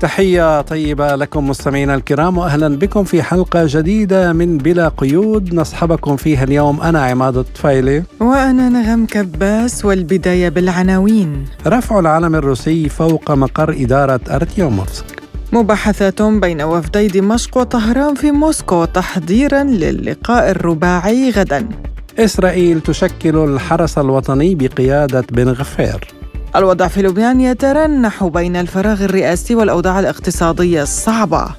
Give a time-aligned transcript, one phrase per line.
[0.00, 5.54] تحية طيبة لكم مستمعينا الكرام وأهلا بكم في حلقة جديدة من بلا قيود.
[5.54, 8.02] نصحبكم فيها اليوم أنا عماد الطفيلي.
[8.20, 11.44] وأنا نغم كباس والبداية بالعناوين.
[11.66, 15.22] رفع العلم الروسي فوق مقر إدارة أرتيوموفسك.
[15.52, 21.68] مباحثات بين وفدي دمشق وطهران في موسكو تحضيرا للقاء الرباعي غدا.
[22.18, 26.19] إسرائيل تشكل الحرس الوطني بقيادة بن غفير.
[26.56, 31.54] الوضع في لبنان يترنح بين الفراغ الرئاسي والأوضاع الاقتصادية الصعبة.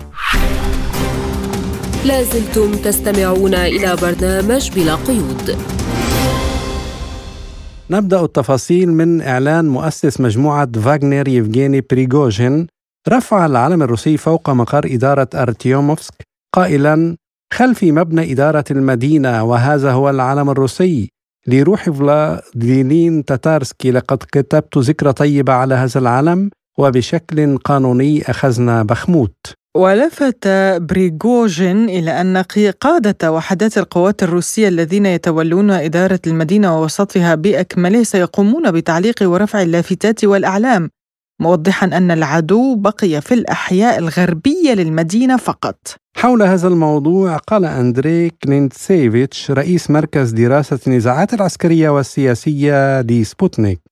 [2.06, 5.58] لازلتم تستمعون إلى برنامج بلا قيود.
[7.90, 12.68] نبدأ التفاصيل من إعلان مؤسس مجموعة فاغنر يفغيني بريغوجين
[13.10, 16.14] رفع العلم الروسي فوق مقر إدارة أرتيوموفسك
[16.56, 17.16] قائلا
[17.54, 21.10] خلفي مبنى إدارة المدينة وهذا هو العلم الروسي.
[21.48, 29.36] لروح فلاديمير تاتارسكي لقد كتبت ذكرى طيبة على هذا العلم وبشكل قانوني أخذنا بخموت.
[29.78, 32.38] ولفت بريغوجين إلى أن
[32.82, 40.90] قادة وحدات القوات الروسية الذين يتولون إدارة المدينة ووسطها بأكمله سيقومون بتعليق ورفع اللافتات والأعلام.
[41.42, 45.96] موضحا أن العدو بقي في الأحياء الغربية للمدينة فقط.
[46.18, 53.91] حول هذا الموضوع قال أندري كلينتسيفيتش رئيس مركز دراسة النزاعات العسكرية والسياسية لسبوتنيك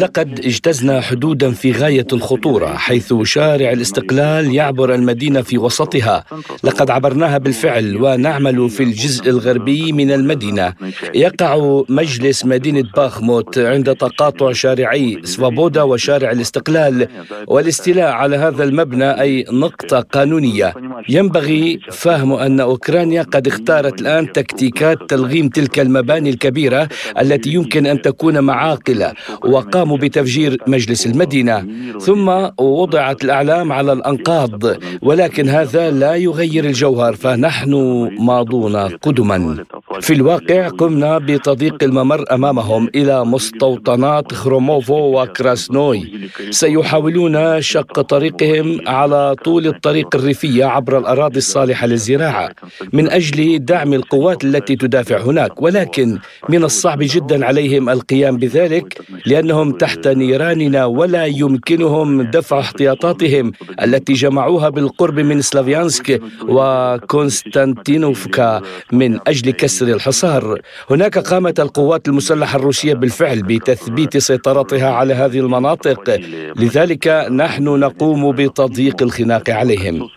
[0.00, 6.24] لقد اجتزنا حدودا في غاية الخطورة حيث شارع الاستقلال يعبر المدينة في وسطها.
[6.64, 10.74] لقد عبرناها بالفعل ونعمل في الجزء الغربي من المدينة.
[11.14, 17.08] يقع مجلس مدينة باخموت عند تقاطع شارعي سوابودا وشارع الاستقلال
[17.46, 20.74] والاستيلاء على هذا المبنى أي نقطة قانونية.
[21.08, 26.88] ينبغي فهم أن أوكرانيا قد اختارت الآن تكتيكات تلغيم تلك المباني الكبيرة
[27.20, 29.12] التي يمكن يمكن أن تكون معاقلة
[29.44, 31.66] وقاموا بتفجير مجلس المدينة
[32.00, 34.64] ثم وضعت الأعلام على الأنقاض
[35.02, 37.72] ولكن هذا لا يغير الجوهر فنحن
[38.20, 39.64] ماضون قدما.
[40.00, 46.12] في الواقع قمنا بتضييق الممر أمامهم إلى مستوطنات خروموفو وكراسنوي.
[46.50, 52.50] سيحاولون شق طريقهم على طول الطريق الريفية عبر الأراضي الصالحة للزراعة
[52.92, 56.18] من أجل دعم القوات التي تدافع هناك ولكن
[56.48, 63.52] من الصعب جدا على عليهم القيام بذلك لأنهم تحت نيراننا ولا يمكنهم دفع احتياطاتهم
[63.82, 70.60] التي جمعوها بالقرب من سلافيانسك وكونستانتينوفكا من أجل كسر الحصار.
[70.90, 76.20] هناك قامت القوات المسلحة الروسية بالفعل بتثبيت سيطرتها على هذه المناطق،
[76.56, 80.08] لذلك نحن نقوم بتضييق الخناق عليهم.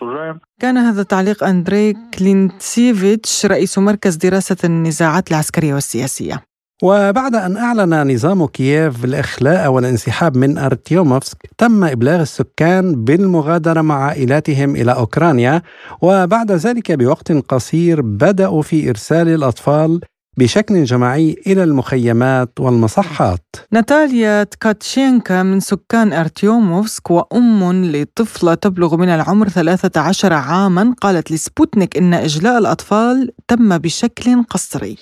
[0.60, 6.51] كان هذا تعليق أندري كلينتسيفيتش رئيس مركز دراسة النزاعات العسكرية والسياسية
[6.82, 14.76] وبعد أن أعلن نظام كييف الإخلاء والانسحاب من أرتيوموفسك تم إبلاغ السكان بالمغادرة مع عائلاتهم
[14.76, 15.62] إلى أوكرانيا
[16.02, 20.00] وبعد ذلك بوقت قصير بدأوا في إرسال الأطفال
[20.36, 23.56] بشكل جماعي إلى المخيمات والمصحات.
[23.72, 30.94] ناتاليا تكاتشينكا من سكان أرتيوموفسك وأم لطفلة تبلغ من العمر 13 عاما.
[31.00, 34.96] قالت لسبوتنيك إن إجلاء الأطفال تم بشكل قسري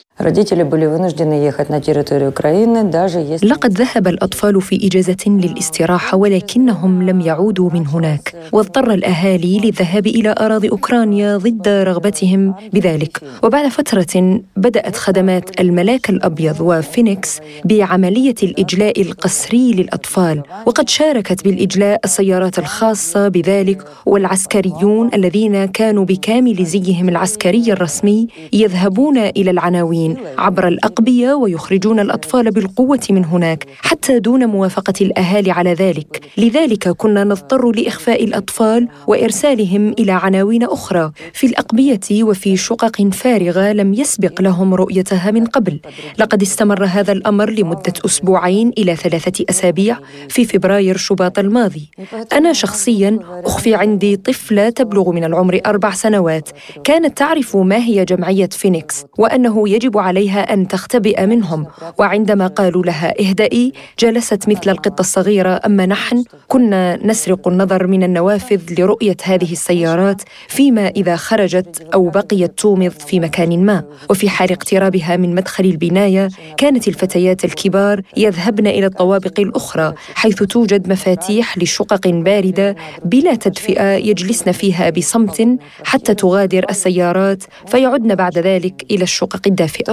[3.46, 8.36] لقد ذهب الأطفال في إجازة للاستراحة ولكنهم لم يعودوا من هناك.
[8.52, 13.20] واضطر الأهالي للذهاب إلى أراضي أوكرانيا ضد رغبتهم بذلك.
[13.42, 15.19] وبعد فترة بدأت خدمات
[15.60, 25.64] الملاك الأبيض وفينيكس بعملية الإجلاء القسري للأطفال وقد شاركت بالإجلاء السيارات الخاصة بذلك والعسكريون الذين
[25.64, 33.66] كانوا بكامل زيهم العسكري الرسمي يذهبون إلى العناوين عبر الأقبية ويخرجون الأطفال بالقوة من هناك
[33.82, 36.20] حتى دون موافقة الأهالي على ذلك.
[36.36, 43.94] لذلك كنا نضطر لإخفاء الأطفال وإرسالهم إلى عناوين أخرى في الأقبية وفي شقق فارغة لم
[43.94, 44.74] يسبق لهم
[45.10, 45.80] رؤيتها من قبل.
[46.18, 49.98] لقد استمر هذا الأمر لمدة أسبوعين إلى ثلاثة أسابيع
[50.28, 51.90] في فبراير شباط الماضي.
[52.32, 56.48] أنا شخصيا أخفي عندي طفلة تبلغ من العمر أربع سنوات.
[56.84, 61.66] كانت تعرف ما هي جمعية فينيكس وأنه يجب عليها أن تختبئ منهم.
[61.98, 65.60] وعندما قالوا لها اهدئي جلست مثل القطة الصغيرة.
[65.66, 72.58] أما نحن كنا نسرق النظر من النوافذ لرؤية هذه السيارات فيما إذا خرجت أو بقيت
[72.58, 73.84] تومض في مكان ما.
[74.10, 80.42] وفي حال اقترابها اقترابها من مدخل البناية كانت الفتيات الكبار يذهبن إلى الطوابق الأخرى حيث
[80.42, 88.84] توجد مفاتيح لشقق باردة بلا تدفئة يجلسن فيها بصمت حتى تغادر السيارات فيعدن بعد ذلك
[88.90, 89.92] إلى الشقق الدافئة.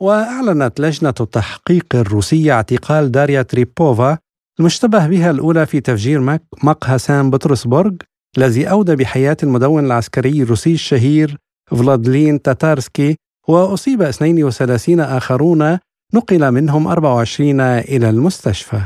[0.00, 4.18] وأعلنت لجنة التحقيق الروسية اعتقال داريا تريبوفا
[4.60, 7.92] المشتبه بها الأولى في تفجير مقهى سان بطرسبورغ
[8.38, 11.36] الذي أودى بحياة المدون العسكري الروسي الشهير
[11.76, 13.16] فلادلين تاتارسكي
[13.48, 15.78] وأصيب 32 آخرون
[16.14, 18.80] نقل منهم 24 إلى المستشفى.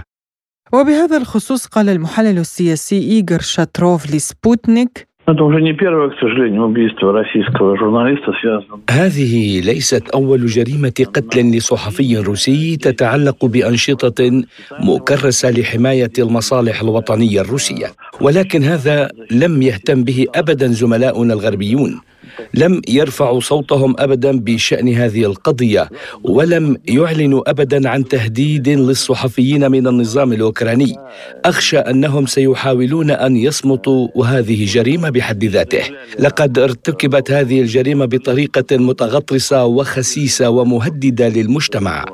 [0.73, 5.09] وبهذا الخصوص قال المحلل السياسي إيغر شاتروف لسبوتنيك
[8.91, 14.43] هذه ليست أول جريمة قتل لصحفي روسي تتعلق بأنشطة
[14.81, 17.87] مكرسة لحماية المصالح الوطنية الروسية،
[18.21, 22.01] ولكن هذا لم يهتم به أبدا زملاؤنا الغربيون،
[22.55, 25.89] لم يرفعوا صوتهم ابدا بشأن هذه القضية
[26.25, 30.97] ولم يعلنوا ابدا عن تهديد للصحفيين من النظام الأوكراني.
[31.45, 35.83] أخشى أنهم سيحاولون أن يصمتوا وهذه جريمه بحد ذاته.
[36.19, 42.05] لقد ارتكبت هذه الجريمة بطريقة متغطرسة وخسيسة ومهددة للمجتمع.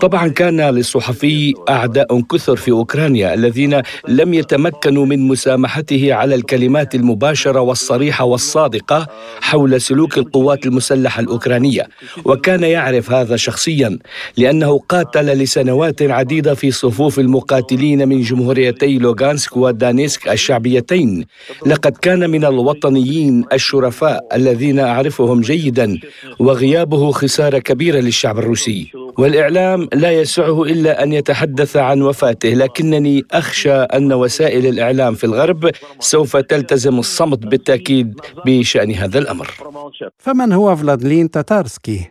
[0.00, 7.60] طبعا كان للصحفي أعداء كثر في أوكرانيا الذين لم يتمكنوا من مسامحته على الكلمات المباشرة
[7.60, 9.06] والصريحة والصادقة
[9.40, 11.88] حول حول سلوك القوات المسلحة الأوكرانية
[12.24, 13.98] وكان يعرف هذا شخصيا
[14.36, 21.24] لأنه قاتل لسنوات عديدة في صفوف المقاتلين من جمهوريتي لوغانسك ودانيسك الشعبيتين.
[21.66, 25.98] لقد كان من الوطنيين الشرفاء الذين أعرفهم جيدا
[26.38, 28.92] وغيابه خسارة كبيرة للشعب الروسي.
[29.18, 35.70] والإعلام لا يسعه إلا أن يتحدث عن وفاته لكنني أخشى أن وسائل الإعلام في الغرب
[36.00, 39.48] سوف تلتزم الصمت بالتأكيد بشأن هذا الأمر.
[40.18, 42.10] فمن هو فلادلين تاتارسكي؟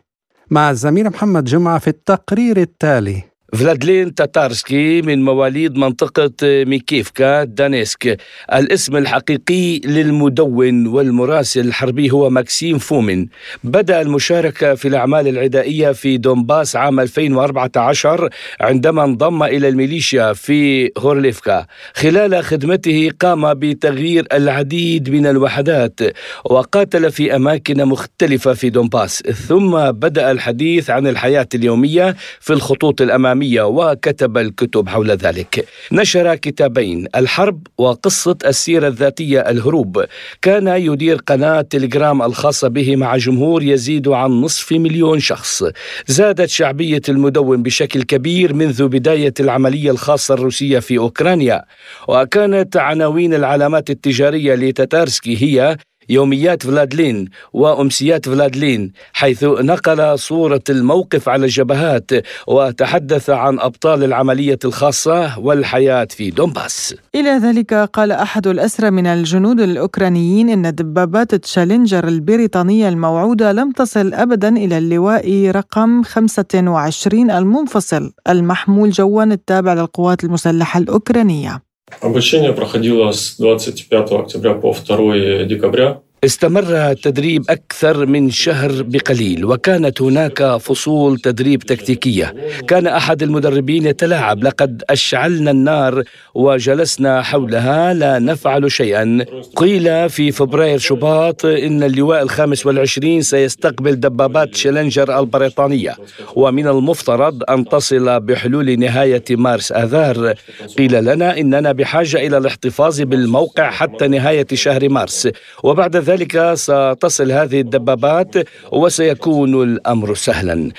[0.51, 3.23] مع الزميل محمد جمعة في التقرير التالي
[3.53, 8.17] فلادلين تاتارسكي من مواليد منطقة ميكيفكا دانيسك.
[8.53, 13.27] الاسم الحقيقي للمدون والمراسل الحربي هو ماكسيم فومن.
[13.63, 18.29] بدأ المشاركة في الأعمال العدائية في دونباس عام 2014
[18.61, 25.99] عندما انضم إلى الميليشيا في هورليفكا خلال خدمته قام بتغيير العديد من الوحدات
[26.45, 33.36] وقاتل في أماكن مختلفة في دونباس ثم بدأ الحديث عن الحياة اليومية في الخطوط الأمامية.
[33.37, 35.65] الإسلامية وكتب الكتب حول ذلك.
[35.91, 40.05] نشر كتابين الحرب وقصة السيرة الذاتية الهروب.
[40.41, 45.63] كان يدير قناة تليجرام الخاصة به مع جمهور يزيد عن نصف مليون شخص.
[46.07, 51.63] زادت شعبية المدون بشكل كبير منذ بداية العملية الخاصة الروسية في أوكرانيا.
[52.07, 55.77] وكانت عناوين العلامات التجارية لتاتارسكي هي
[56.09, 62.11] يوميات فلادلين وأمسيات فلادلين حيث نقل صورة الموقف على الجبهات
[62.47, 66.95] وتحدث عن أبطال العملية الخاصة والحياة في دونباس.
[67.15, 74.13] إلى ذلك قال أحد الأسرى من الجنود الأوكرانيين إن دبابات تشالنجر البريطانية الموعودة لم تصل
[74.13, 81.66] أبدا إلى اللواء رقم 25 المنفصل المحمول جوا التابع للقوات المسلحة الأوكرانية.
[82.01, 86.01] Обучение проходило с 25 октября по 2 декабря.
[86.23, 92.35] استمر التدريب أكثر من شهر بقليل وكانت هناك فصول تدريب تكتيكية.
[92.67, 96.03] كان أحد المدربين يتلاعب لقد أشعلنا النار
[96.35, 99.25] وجلسنا حولها لا نفعل شيئا.
[99.55, 105.95] قيل في فبراير شباط إن اللواء الخامس والعشرين سيستقبل دبابات شلنجر البريطانية
[106.35, 110.33] ومن المفترض أن تصل بحلول نهاية مارس آذار.
[110.77, 115.27] قيل لنا إننا بحاجة إلى الاحتفاظ بالموقع حتى نهاية شهر مارس.
[115.63, 118.33] وبعد ذلك ستصل هذه الدبابات
[118.71, 120.71] وسيكون الأمر سهلا.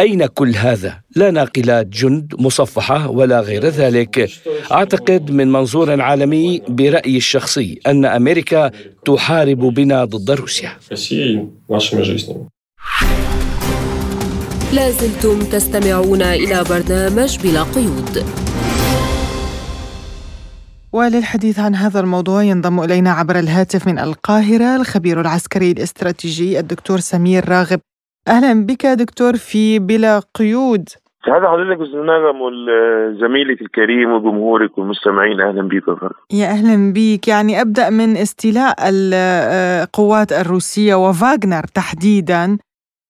[0.00, 4.30] أين كل هذا؟ لا ناقلات جند مصفحة ولا غير ذلك.
[4.72, 8.70] أعتقد من منظور عالمي برأيي الشخصي أن أمريكا
[9.04, 10.70] تحارب بنا ضد روسيا.
[14.72, 18.24] لازلتم تستمعون إلى برنامج بلا قيود.
[20.92, 27.48] وللحديث عن هذا الموضوع ينضم إلينا عبر الهاتف من القاهرة الخبير العسكري الاستراتيجي الدكتور سمير
[27.48, 27.80] راغب.
[28.28, 30.88] أهلا بك دكتور في بلا قيود.
[31.26, 35.82] هذا حضرتك أستاذ نغم وزميلك الكريم وجمهورك والمستمعين أهلا بك
[36.32, 42.58] يا أهلا بك يعني أبدأ من استيلاء القوات الروسية وفاغنر تحديدا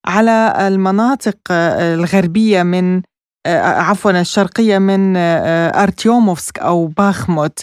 [0.07, 1.37] على المناطق
[1.81, 3.03] الغربية من
[3.55, 5.17] عفوا الشرقية من
[5.83, 7.59] أرتيوموفسك أو باخموت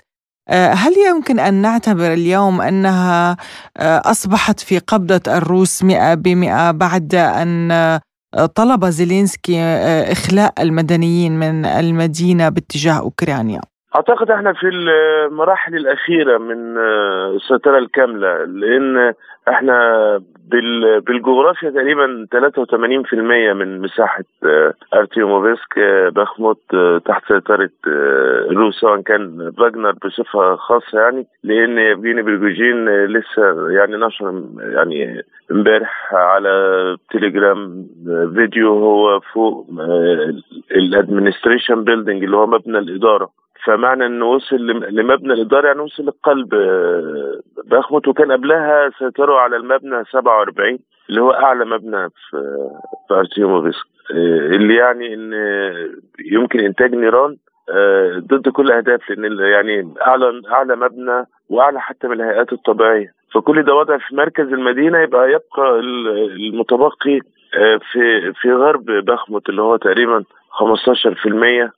[0.50, 3.38] هل يمكن أن نعتبر اليوم أنها
[3.82, 8.00] أصبحت في قبضة الروس مئة بمئة بعد أن
[8.56, 9.60] طلب زيلينسكي
[10.12, 13.62] إخلاء المدنيين من المدينة باتجاه أوكرانيا؟
[13.96, 16.78] أعتقد إحنا في المراحل الأخيرة من
[17.36, 19.13] السيطره الكاملة لأن
[19.50, 20.22] إحنا
[21.08, 23.14] بالجغرافيا تقريبا 83%
[23.54, 24.24] من مساحة
[24.94, 25.80] ارتيوموفسك
[26.16, 26.62] بخموت
[27.06, 34.44] تحت سيطرة الروس سواء كان فاجنر بصفة خاصة يعني لأن يفجيني برجوجين لسه يعني نشر
[34.60, 35.22] يعني
[35.52, 37.88] امبارح على تليجرام
[38.36, 39.68] فيديو هو فوق
[40.72, 43.30] ال administration building اللي هو مبنى الإدارة.
[43.65, 44.55] فمعنى إنه وصل
[44.89, 46.50] لمبنى الإدارة يعني وصل لقلب
[47.65, 50.79] بخمت وكان قبلها سيطروا على المبنى 47
[51.10, 52.38] اللي هو أعلى مبنى في
[53.08, 53.86] في ارتيوموفسك
[54.55, 55.34] اللي يعني إن
[56.32, 57.38] يمكن إنتاج نيران
[58.17, 63.13] ضد كل الاهداف لأن يعني أعلى أعلى مبنى وأعلى حتى من الهيئات الطبيعية.
[63.34, 67.20] فكل ده وضع في مركز المدينة يبقى يبقى المتبقي
[67.91, 70.63] في في غرب بخمت اللي هو تقريبا 15%
[71.34, 71.72] آه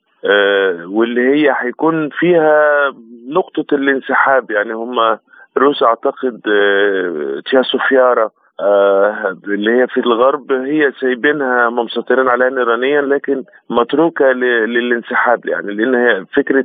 [0.86, 2.92] واللي هي هيكون فيها
[3.28, 4.50] نقطة الانسحاب.
[4.50, 5.18] يعني هم
[5.56, 8.30] الروس أعتقد آه تشا سوفيارا
[8.60, 15.46] آه اللي هي في الغرب هي سايبينها مسيطرين عليها نيرانيا لكن متروكة للانسحاب.
[15.46, 16.64] يعني لأن هي فكرة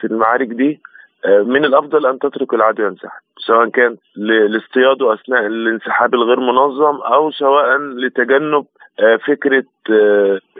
[0.00, 0.80] في المعارك دي
[1.26, 7.78] من الأفضل أن تترك العدو ينسحب سواء كان لاصطياده أثناء الانسحاب الغير منظم أو سواء
[7.78, 8.64] لتجنب
[9.26, 9.64] فكرة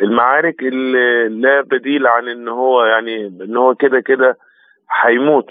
[0.02, 4.36] المعارك اللي لا بديل عن إن هو يعني إن هو كده كده
[5.02, 5.44] هيموت.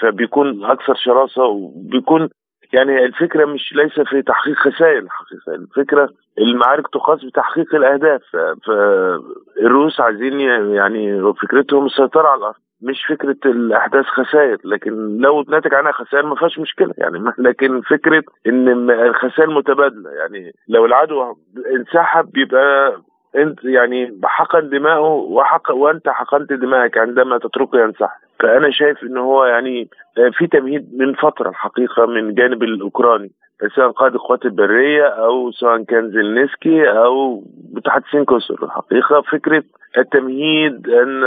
[0.00, 2.28] فبيكون أكثر شراسة وبيكون
[2.72, 8.22] يعني الفكرة مش ليس في تحقيق خسائر الحقيقة الفكرة المعارك تقاس بتحقيق الأهداف.
[8.66, 10.40] فالروس عايزين
[10.74, 12.54] يعني فكرتهم السيطره على الأرض.
[12.84, 16.94] مش فكرة الأحداث خسائر لكن لو ناتج عنها خسائر ما فيهاش مشكلة.
[16.98, 21.36] يعني لكن فكرة إن الخسائر متبادلة يعني لو العدو
[21.76, 22.96] انسحب يبقى
[23.36, 28.18] أنت يعني حقن دماءه وحق وأنت حقنت دماءك عندما تتركه ينسحب.
[28.40, 29.88] فأنا شايف إن هو يعني
[30.32, 33.30] في تمهيد من فترة الحقيقة من جانب الأوكراني
[33.76, 39.62] سواء قائد القوات البرية أو سواء كان زيلنسكي أو متحدثين كسر الحقيقة فكرة
[39.98, 41.22] التمهيد إن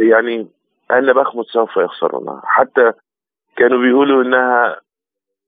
[0.00, 0.46] يعني
[0.90, 2.42] ان بخمت سوف يخسرونها.
[2.44, 2.92] حتى
[3.56, 4.76] كانوا بيقولوا إنها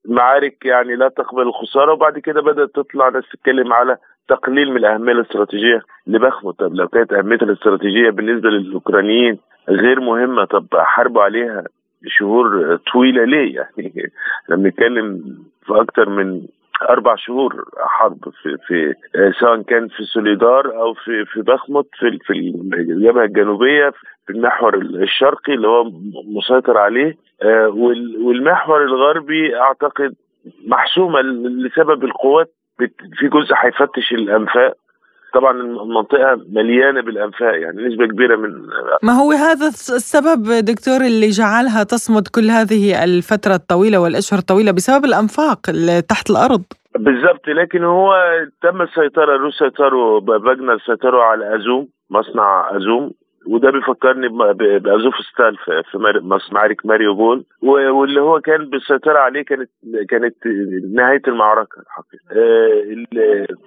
[0.09, 3.97] معارك يعني لا تقبل الخسارة وبعد كده بدأت تطلع ناس تتكلم على
[4.29, 9.39] تقليل من الأهمية الاستراتيجية لبخمت طب لو كانت اهميتها الاستراتيجية بالنسبة للأوكرانيين
[9.69, 11.65] غير مهمة طب حاربوا عليها
[12.07, 13.95] شهور طويلة ليه يعني؟
[14.45, 15.23] إحنا بنتكلم
[15.67, 16.43] في أكتر من
[16.91, 18.95] أربع شهور حرب في في
[19.41, 25.55] سواء كان في سوليدار أو في في بخمت في في الجبهة الجنوبية في المحور الشرقي
[25.55, 25.85] اللي هو
[26.37, 27.17] مسيطر عليه
[28.25, 30.15] والمحور الغربي أعتقد
[30.67, 32.55] محسومة لسبب القوات
[33.19, 34.75] في جزء هيفتش الأنفاق.
[35.35, 38.51] طبعا المنطقة مليانة بالأنفاق يعني نسبة كبيرة من
[39.03, 45.05] ما هو هذا السبب دكتور اللي جعلها تصمد كل هذه الفترة الطويلة والأشهر الطويلة بسبب
[45.05, 46.63] الأنفاق اللي تحت الأرض؟
[46.99, 48.15] بالضبط لكن هو
[48.63, 53.13] تم السيطره الروس سيطروا فاجنر سيطروا على أزوم مصنع أزوم.
[53.47, 54.29] وده بيفكرني
[54.79, 55.57] بازوفستال
[55.91, 55.99] في
[56.53, 57.45] معارك ماريوبول.
[57.63, 59.71] واللي هو كان بالسيطره عليه كانت
[60.09, 60.35] كانت
[60.95, 62.25] نهاية المعركة الحقيقة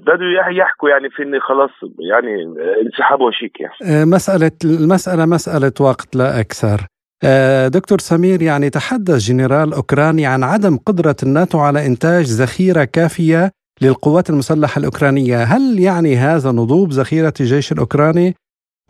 [0.02, 1.70] بدوا يحكوا يعني في إن خلاص
[2.00, 2.44] يعني
[2.86, 4.06] انسحاب وشيك يعني.
[4.06, 6.78] مساله المسألة مسألة وقت لا أكثر.
[7.68, 14.30] دكتور سمير يعني تحدث جنرال أوكراني عن عدم قدرة الناتو على إنتاج ذخيرة كافية للقوات
[14.30, 18.36] المسلحة الأوكرانية، هل يعني هذا نضوب ذخيرة الجيش الأوكراني؟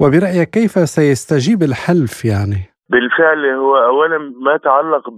[0.01, 5.09] وبرأيك كيف سيستجيب الحلف يعني؟ بالفعل هو أولا ما يتعلق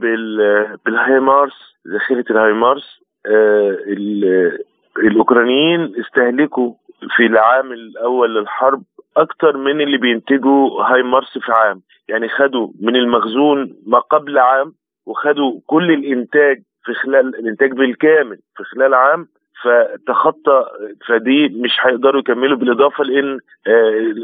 [0.86, 1.54] بالهايمارس
[1.88, 3.78] ذخيرة الهايمارس آه
[4.98, 6.74] الأوكرانيين استهلكوا
[7.16, 8.84] في العام الأول للحرب
[9.18, 14.74] أكثر من اللي بينتجوا هايمارس في عام يعني خدوا من المخزون ما قبل عام
[15.06, 19.28] وخدوا كل الإنتاج في خلال الإنتاج بالكامل في خلال عام
[19.64, 20.66] فتخطى
[21.08, 23.40] فدي مش هيقدروا يكملوا بالإضافة لإن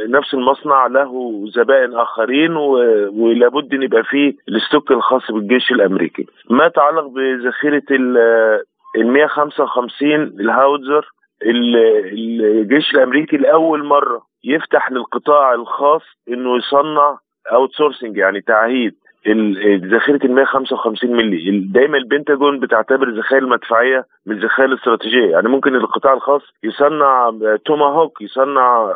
[0.09, 6.25] نفس المصنع له زبائن آخرين ولابد إن يبقى فيه الاستوك الخاص بالجيش الأمريكي.
[6.49, 11.05] ما يتعلق بذخيرة ال 155 الهاوتزر
[11.43, 17.17] الجيش الأمريكي لأول مرة يفتح للقطاع الخاص إنه يصنع
[17.51, 18.95] اوت يعني تعهيد
[19.27, 25.31] ذخيره ال 155 مللي دايما البنتاجون بتعتبر الذخائر المدفعية من الذخائر الاستراتيجية.
[25.31, 27.31] يعني ممكن القطاع الخاص يصنع
[27.65, 28.93] توماهوك يصنع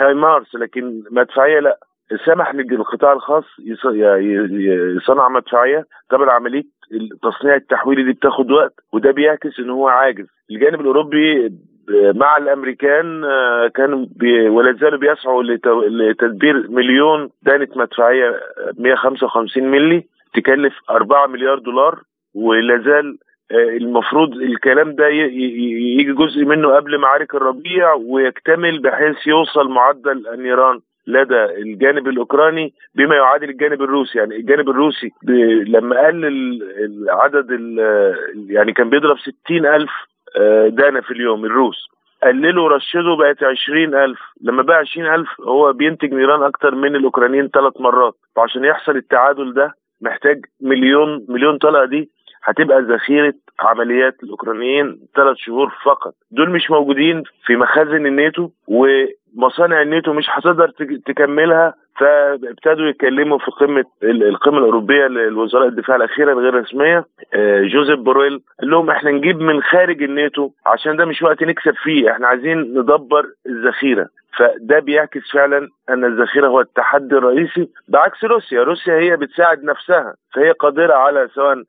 [0.00, 1.78] هايمارس لكن مدفعية لا.
[2.26, 3.44] سمح للقطاع الخاص
[4.96, 10.26] يصنع مدفعية طبعا عملية التصنيع التحويلي دي بتاخد وقت وده بيعكس إن هو عاجز.
[10.50, 11.52] الجانب الأوروبي
[11.90, 15.42] مع الأمريكان آه، كانوا بي ولا زالوا بيسعوا
[15.88, 18.40] لتدبير مليون دانه مدفعية
[18.78, 20.04] 155 ملي
[20.34, 21.98] تكلف 4 مليار دولار
[22.34, 23.18] ولا زال
[23.52, 30.80] آه، المفروض الكلام ده يجي جزء منه قبل معارك الربيع ويكتمل بحيث يوصل معدل النيران
[31.06, 34.18] لدى الجانب الأوكراني بما يعادل الجانب الروسي.
[34.18, 35.10] يعني الجانب الروسي
[35.66, 36.60] لما قلل
[37.10, 37.50] عدد
[38.48, 40.17] يعني كان بيضرب 60 ألف آه،
[40.68, 41.88] دانا في اليوم الروس.
[42.22, 48.14] قللوا رشدوا بقت 20000 لما بقى 20000 هو بينتج نيران أكتر من الأوكرانيين ثلاث مرات.
[48.36, 51.84] وعشان يحصل التعادل ده محتاج مليون مليون طلقة.
[51.84, 52.10] دي
[52.44, 56.14] هتبقى ذخيرة عمليات الأوكرانيين ثلاث شهور فقط.
[56.30, 58.50] دول مش موجودين في مخازن الناتو
[59.36, 60.68] ومصانع الناتو مش هتقدر
[61.06, 67.04] تكملها فابتدوا يتكلموا في قمة القمة الأوروبية لوزراء الدفاع الأخيرة الغير رسمية
[67.34, 68.40] آه، جوزيف بورويل.
[68.60, 72.58] قال لهم إحنا نجيب من خارج الناتو عشان ده مش وقت نكسب فيه إحنا عايزين
[72.58, 74.08] ندبر الذخيرة.
[74.38, 80.50] فده بيعكس فعلا أن الذخيرة هو التحدي الرئيسي بعكس روسيا، روسيا هي بتساعد نفسها فهي
[80.50, 81.62] قادرة على سواء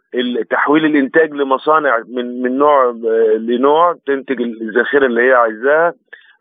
[0.49, 5.93] تحويل الإنتاج لمصانع من من نوع آه، لنوع تنتج الذخيرة اللي هي عايزاها.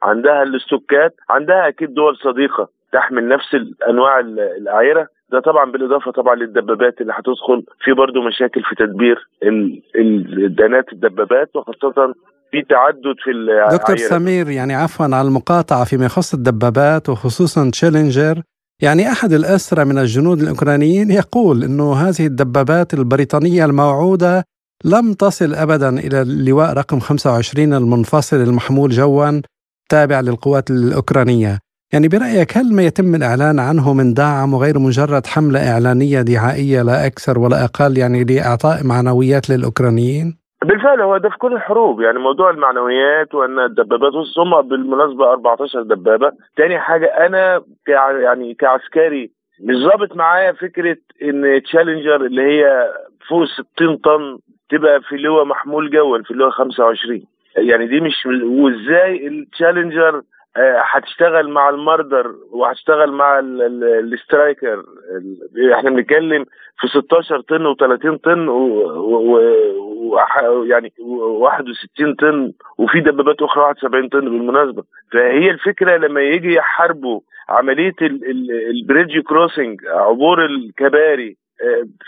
[0.02, 3.46] عندها الاستوكات عندها أكيد دول صديقة تحمل نفس
[3.90, 4.20] أنواع
[4.60, 7.64] الاعيره ده طبعا بالإضافة طبعا للدبابات اللي هتدخل.
[7.84, 9.28] في برضه مشاكل في تدبير
[10.44, 12.14] الدانات الدبابات وخاصة
[12.50, 13.76] في تعدد في العيرة.
[13.76, 18.42] دكتور سمير يعني عفوا على المقاطعة فيما يخص الدبابات وخصوصا تشالنجر
[18.82, 24.44] يعني أحد الأسرى من الجنود الأوكرانيين يقول إنه هذه الدبابات البريطانية الموعودة
[24.84, 29.40] لم تصل ابدا إلى اللواء رقم 25 المنفصل المحمول جوا.
[29.90, 31.58] تابع للقوات الأوكرانية.
[31.92, 37.06] يعني برأيك هل ما يتم الإعلان عنه من دعم وغير مجرد حملة إعلانية دعائية لا
[37.06, 42.00] أكثر ولا أقل يعني لإعطاء معنويات للأوكرانيين؟ بالفعل هو ده في كل الحروب.
[42.00, 46.32] يعني موضوع المعنويات وإن الدبابات هم بالمناسبة 14 دبابة.
[46.56, 47.62] تاني حاجة أنا
[48.22, 49.30] يعني كعسكري
[49.60, 52.64] مش ظابط معايا فكرة إن تشالنجر اللي هي
[53.28, 54.38] فوق 60 طن
[54.70, 57.22] تبقى في اللواء محمول جوا في اللواء 25
[57.56, 60.22] يعني دي مش وازاي التشالنجر
[60.56, 64.84] آه، هتشتغل مع المردر وهتشتغل مع الاسترايكر
[65.74, 66.44] إحنا بنتكلم
[66.80, 68.48] في 16 طن و30 طن
[70.08, 74.82] ويعني 61 طن وفي دبابات أخرى 71 طن بالمناسبة.
[75.12, 77.94] فهي الفكرة لما يجي يحاربوا عملية
[78.70, 81.36] ال bridge crossing عبور الكباري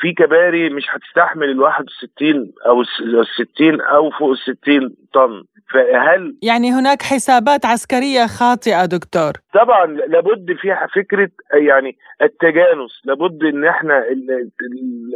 [0.01, 5.45] في كباري مش هتستحمل ال 61 أو ال 60 أو فوق ال 60 طن.
[5.73, 12.91] فهل يعني هناك حسابات عسكرية خاطئة دكتور؟ طبعا لابد فيها فكرة يعني التجانس.
[13.05, 14.05] لابد إن إحنا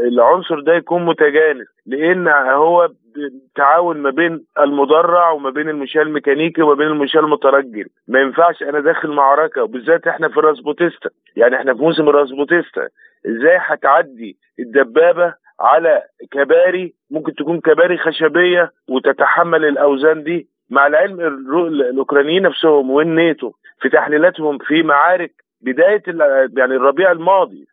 [0.09, 2.89] العنصر ده يكون متجانس لأن هو
[3.55, 7.87] تعاون ما بين المدرع وما بين المشاة الميكانيكي وما بين المشاة المترجل.
[8.09, 12.89] ما ينفعش أنا داخل معركة وبالذات إحنا في rasputitsa يعني إحنا في موسم راسبوتيستا
[13.27, 22.43] إزاي هتعدي الدبابة على كباري ممكن تكون كباري خشبية وتتحمل الأوزان دي؟ مع العلم الأوكرانيين
[22.43, 26.03] نفسهم والناتو في تحليلاتهم في معارك بداية
[26.57, 27.67] يعني الربيع الماضي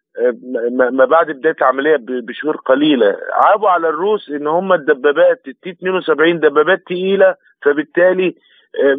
[0.92, 3.18] ما بعد بداية العملية بشهور قليلة.
[3.34, 8.36] عابوا على الروس إن هم الدبابات التي 72 دبابات تقيلة فبالتالي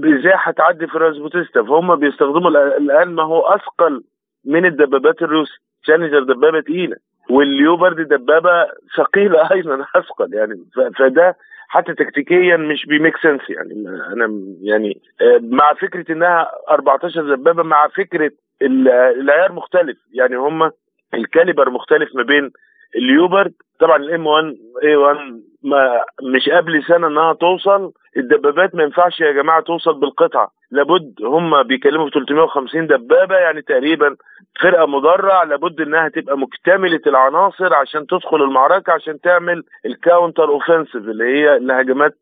[0.04, 4.04] إزاي هتعدي في rasputitsa فهم بيستخدموا الآن ما هو أثقل
[4.44, 6.96] من الدبابات الروسي تشالنجر دبابة تقيلة
[7.30, 10.54] والليوبرد دبابة ثقيلة أيضا أثقل يعني.
[10.98, 11.36] فده
[11.68, 13.88] حتى تكتيكيا مش بي make sense يعني.
[14.12, 18.30] أنا يعني آه، مع فكرة إنها 14 دبابة مع فكرة
[18.62, 19.98] العيار مختلف.
[20.12, 20.70] يعني هم
[21.14, 22.50] ال caliber مختلف ما بين
[22.96, 25.16] الليوبرد طبعا الام 1 اي 1
[25.62, 30.50] ما مش قبل سنة إنها توصل الدبابات ما ينفعش يا جماعة توصل بالقطعة.
[30.72, 34.16] لابد هم بيكلموا في 350 دبابة يعني تقريبا
[34.62, 40.96] فرقة مدرع لابد إنها تبقى مكتملة العناصر عشان تدخل المعركة عشان تعمل ال counter offensive
[40.96, 42.14] اللي هي الهجمات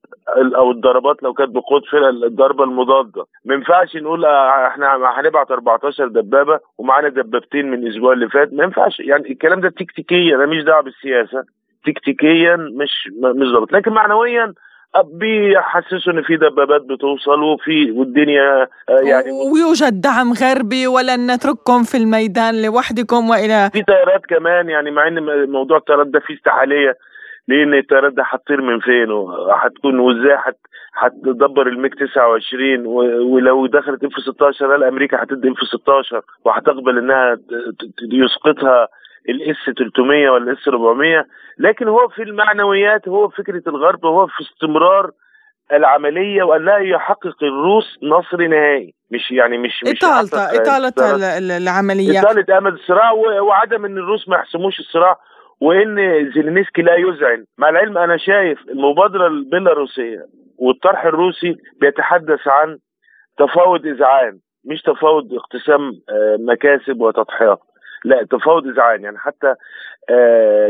[0.56, 3.24] أو الضربات لو كانت بقوه فرقه الضربة المضادة.
[3.44, 8.52] ما ينفعش نقول آه، إحنا هنبعت 14 دبابة ومعانا دبابتين من الأسبوع اللي فات.
[8.52, 11.44] ما ينفعش يعني الكلام ده تكتيكيا أنا ماليش دعوة بالسياسة.
[11.86, 13.72] تكتيكيا مش مش ظابط.
[13.72, 14.54] لكن معنويا
[15.12, 21.96] بيحسسوا ان في دبابات بتوصل وفي والدنيا آه، يعني ويوجد دعم غربي ولن نترككم في
[21.96, 26.96] الميدان لوحدكم وإلى في طيارات كمان يعني مع إن موضوع الطيارات ده فيه استحالية
[27.48, 30.36] لأن الطيارات ده هتطير من فين؟ وهتكون وإزاي
[30.98, 32.86] هتدبر الميج 29
[33.32, 37.38] ولو دخلت اف 16 هل أمريكا هتدي اف 16 وهتقبل إنها
[38.12, 38.88] يسقطها؟
[39.28, 41.26] الاس 300 ولا الاس 400
[41.58, 45.10] لكن هو في المعنويات هو فكرة الغرب هو في استمرار
[45.72, 48.94] العملية وأن لا يحقق الروس نصر نهائي.
[49.10, 52.20] مش يعني مش مش إطالة إطالة العملية.
[52.20, 55.16] إطالة امد الصراع وعدم إن الروس ما يحسموش الصراع
[55.60, 55.96] وإن
[56.34, 60.26] زيلينسكي لا يذعن مع العلم أنا شايف المبادرة البيلاروسية
[60.58, 62.78] والطرح الروسي بيتحدث عن
[63.38, 67.60] تفاوض اذعان مش تفاوض اقتسام آه، مكاسب وتضحيات.
[68.04, 69.54] لا تفاوض اذعان يعني حتى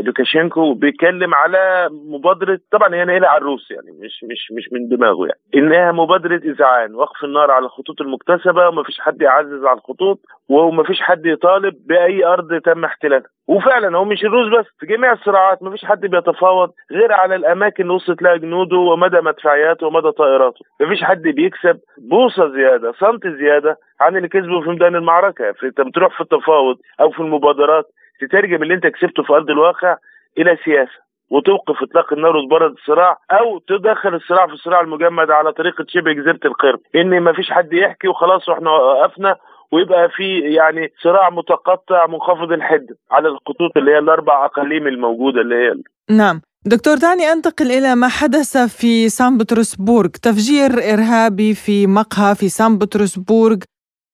[0.05, 5.25] لوكاشينكو بيتكلم على مبادرة طبعا هي نايله على الروس يعني مش مش مش من دماغه
[5.25, 5.39] يعني.
[5.55, 10.83] إنها مبادرة اذعان وقف النار على الخطوط المكتسبة وما فيش حد يعزز على الخطوط وما
[10.83, 13.29] فيش حد يطالب بأي أرض تم احتلالها.
[13.47, 17.83] وفعلا هو مش الروس بس في جميع الصراعات ما فيش حد بيتفاوض غير على الأماكن
[17.83, 20.59] اللي وصلت لها جنوده ومدى مدفعياته ومدى طائراته.
[20.79, 25.53] ما فيش حد بيكسب بوصه زيادة سنت زيادة عن اللي كسبه في ميدان المعركة.
[25.63, 27.85] أنت بتروح في التفاوض أو في المبادرات
[28.21, 29.97] تترجم اللي انت كسبته في أرض الواقع
[30.37, 35.85] إلى سياسة وتوقف إطلاق النار وتبرد الصراع أو تدخل الصراع في الصراع المجمد على طريقة
[35.87, 39.35] شبه جزيرة القرم إن ما فيش حد يحكي وخلاص وإحنا وقفنا
[39.71, 45.55] ويبقى في يعني صراع متقطع منخفض الحده على الخطوط اللي هي الأربع أقاليم الموجودة اللي
[45.55, 45.73] هي
[46.17, 46.41] نعم.
[46.65, 50.09] دكتور دعني أنتقل إلى ما حدث في سان بطرسبورغ.
[50.09, 53.57] تفجير إرهابي في مقهى في سان بطرسبورغ.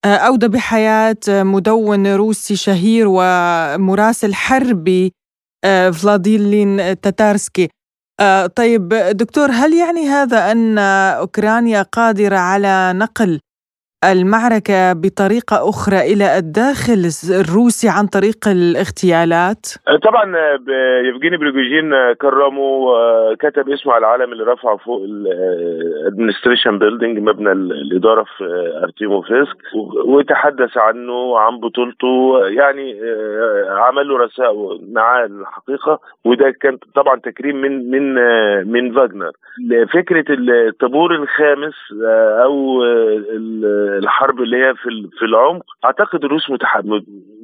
[0.05, 5.13] أودى بحياة مدون روسي شهير ومراسل حربي
[5.63, 7.69] آه، فلاديلين تاتارسكي.
[8.19, 13.39] آه، طيب دكتور هل يعني هذا أن أوكرانيا قادرة على نقل
[14.11, 17.01] المعركة بطريقة أخرى إلى الداخل
[17.41, 19.65] الروسي عن طريق الاغتيالات؟
[20.03, 20.25] طبعا
[21.09, 22.87] يفجيني بريجوجين كرمه
[23.39, 28.43] كتب اسمه على العلم اللي رفعه فوق ال administration building مبنى الإدارة في
[28.83, 29.57] أرتيموفسك
[30.05, 32.99] وتحدث عنه عن بطولته يعني
[33.69, 38.13] عمل له رسائل معاه الحقيقة وده كان طبعا تكريم من من
[38.71, 39.31] من فاجنر
[39.93, 41.73] فكرة الطابور الخامس
[42.43, 42.83] أو
[43.97, 46.51] الحرب اللي هي في في العمق أعتقد الروس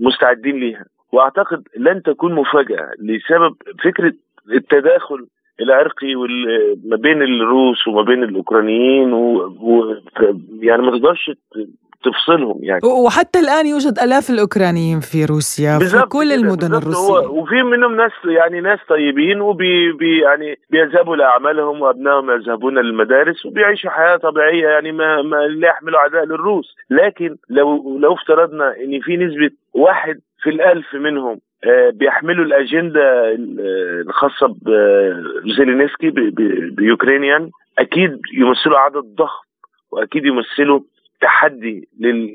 [0.02, 0.86] مستعدين ليها.
[1.12, 4.14] وأعتقد لن تكون مفاجأة لسبب فكرة
[4.54, 5.28] التداخل
[5.62, 6.16] العرقي
[6.86, 9.36] ما بين الروس وما بين الأوكرانيين و...
[9.62, 9.96] و...
[10.60, 11.32] يعني ما تقدرش
[12.04, 12.80] تفصلهم يعني.
[13.06, 17.28] وحتى الآن يوجد آلاف الأوكرانيين في روسيا في كل المدن الروسية.
[17.30, 23.90] وفي منهم ناس يعني ناس طيبين وبي بي يعني بيذهبوا لأعمالهم وأبنائهم يذهبون للمدارس وبيعيشوا
[23.90, 26.76] حياة طبيعية يعني ما, ما لا يحملوا عداء للروس.
[26.90, 33.36] لكن لو لو افترضنا إن في نسبة واحد في الألف منهم آه، بيحملوا الأجندة
[34.08, 36.10] الخاصة بزيلينسكي
[36.78, 39.44] بيوكرينيان أكيد يمثلوا عدد ضخم
[39.92, 40.80] وأكيد يمثلوا
[41.24, 41.90] تحدي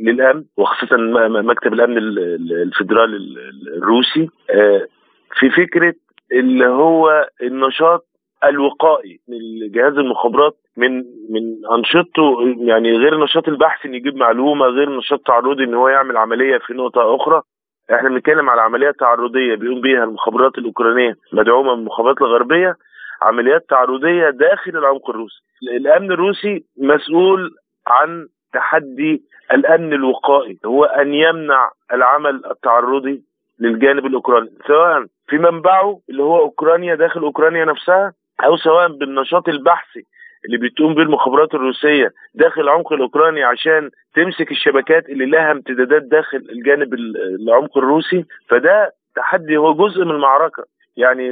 [0.04, 0.96] للأمن وخاصه
[1.28, 1.98] مكتب الأمن
[2.66, 3.16] الفدرالي
[3.76, 4.86] الروسي آه،
[5.38, 5.94] في فكرة
[6.32, 8.06] اللي هو النشاط
[8.44, 10.96] الوقائي لجهاز المخابرات من
[11.30, 11.42] من
[11.76, 16.58] أنشطته يعني غير النشاط البحثي إن يجيب معلومة غير النشاط التعرضي إن هو يعمل عملية
[16.58, 17.42] في نقطة أخرى.
[17.94, 22.76] إحنا بنتكلم على عمليات تعرضية بيقوم بيها المخابرات الأوكرانية مدعومة من المخابرات الغربية
[23.22, 25.42] عمليات تعرضية داخل العمق الروسي.
[25.76, 27.50] الأمن الروسي مسؤول
[27.86, 33.22] عن تحدي الأمن الوقائي هو أن يمنع العمل التعرضي
[33.60, 38.12] للجانب الأوكراني سواء في منبعه اللي هو أوكرانيا داخل أوكرانيا نفسها
[38.44, 40.02] أو سواء بالنشاط البحثي
[40.44, 46.36] اللي بتقوم به المخابرات الروسية داخل العمق الأوكراني عشان تمسك الشبكات اللي لها امتدادات داخل
[46.38, 46.94] الجانب
[47.40, 50.64] العمق الروسي فده تحدي هو جزء من المعركة.
[50.98, 51.30] يعني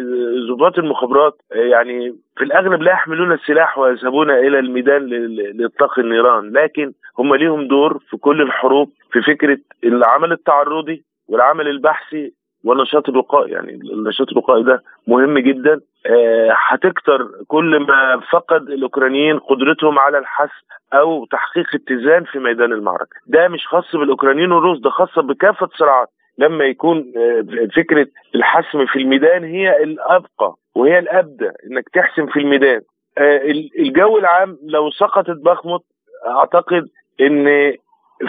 [0.51, 5.07] ضباط المخابرات يعني في الأغلب لا يحملون السلاح ويذهبون إلى الميدان
[5.55, 12.33] لإطلاق النيران لكن هم ليهم دور في كل الحروب في فكرة العمل التعرضي والعمل البحثي
[12.65, 15.81] والنشاط الوقائي يعني النشاط الوقائي ده مهم جدا.
[16.07, 23.17] آه، هتكتر كل ما فقد الأوكرانيين قدرتهم على الحسم أو تحقيق اتزان في ميدان المعركة.
[23.27, 26.09] ده مش خاص بالأوكرانيين والروس ده خاص بكافة صراعات.
[26.38, 32.81] لما يكون آه، فكرة الحسم في الميدان هي الأبقى وهي الأبدى إنك تحسم في الميدان.
[33.18, 33.40] آه،
[33.79, 35.81] الجو العام لو سقطت بخمت
[36.27, 36.88] أعتقد
[37.20, 37.72] إن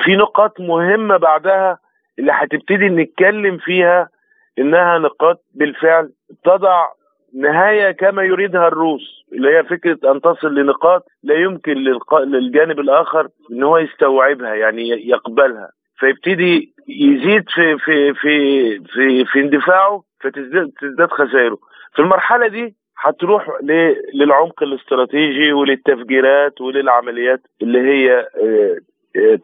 [0.03, 1.77] في نقاط مهمة بعدها
[2.19, 4.09] اللي هتبتدي نتكلم فيها
[4.59, 6.11] إنها نقاط بالفعل
[6.43, 6.87] تضع
[7.33, 11.73] نهاية كما يريدها الروس اللي هي فكرة أن تصل لنقاط لا يمكن
[12.23, 15.69] للجانب الآخر إن هو يستوعبها يعني يقبلها.
[15.99, 21.57] فيبتدي يزيد في في في في في اندفاعه فتزداد تزداد خسائره.
[21.95, 23.47] في المرحلة دي هتروح
[24.13, 28.27] للعمق الاستراتيجي وللتفجيرات وللعمليات اللي هي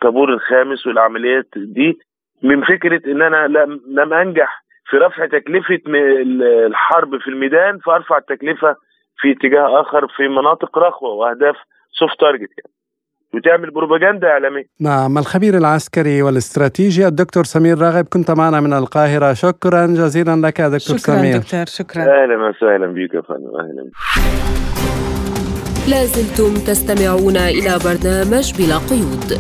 [0.01, 1.97] طابور الخامس والعمليات دي
[2.43, 3.47] من فكرة إن أنا
[3.87, 5.79] لم أنجح في رفع تكلفة
[6.67, 8.75] الحرب في الميدان فأرفع التكلفة
[9.17, 11.55] في اتجاه آخر في مناطق رخوة وأهداف
[11.91, 12.73] soft target يعني.
[13.35, 14.63] وتعمل بروباجندا إعلامية.
[14.79, 20.97] نعم الخبير العسكري والاستراتيجي الدكتور سمير راغب كنت معنا من القاهرة شكرا جزيلا لك دكتور
[20.97, 21.37] شكرا سمير.
[21.37, 23.91] دكتور شكرا أهلا وسهلا بك يا فندم أهلا
[25.89, 29.39] لازلتم تستمعون إلى برنامج بلا قيود.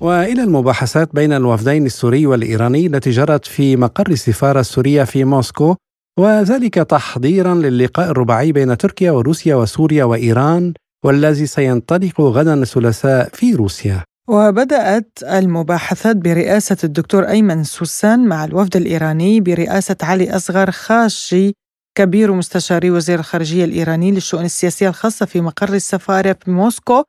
[0.00, 5.76] وإلى المباحثات بين الوفدين السوري والإيراني التي جرت في مقر السفارة السورية في موسكو
[6.18, 10.72] وذلك تحضيرا للقاء الرباعي بين تركيا وروسيا وسوريا وإيران
[11.04, 14.04] والذي سينطلق غدا الثلاثاء في روسيا.
[14.28, 21.52] وبدأت المباحثات برئاسة الدكتور أيمن سوسان مع الوفد الإيراني برئاسة علي أصغر خاشي
[21.94, 27.02] كبير مستشاري وزير الخارجية الإيراني للشؤون السياسية الخاصة في مقر السفارة في موسكو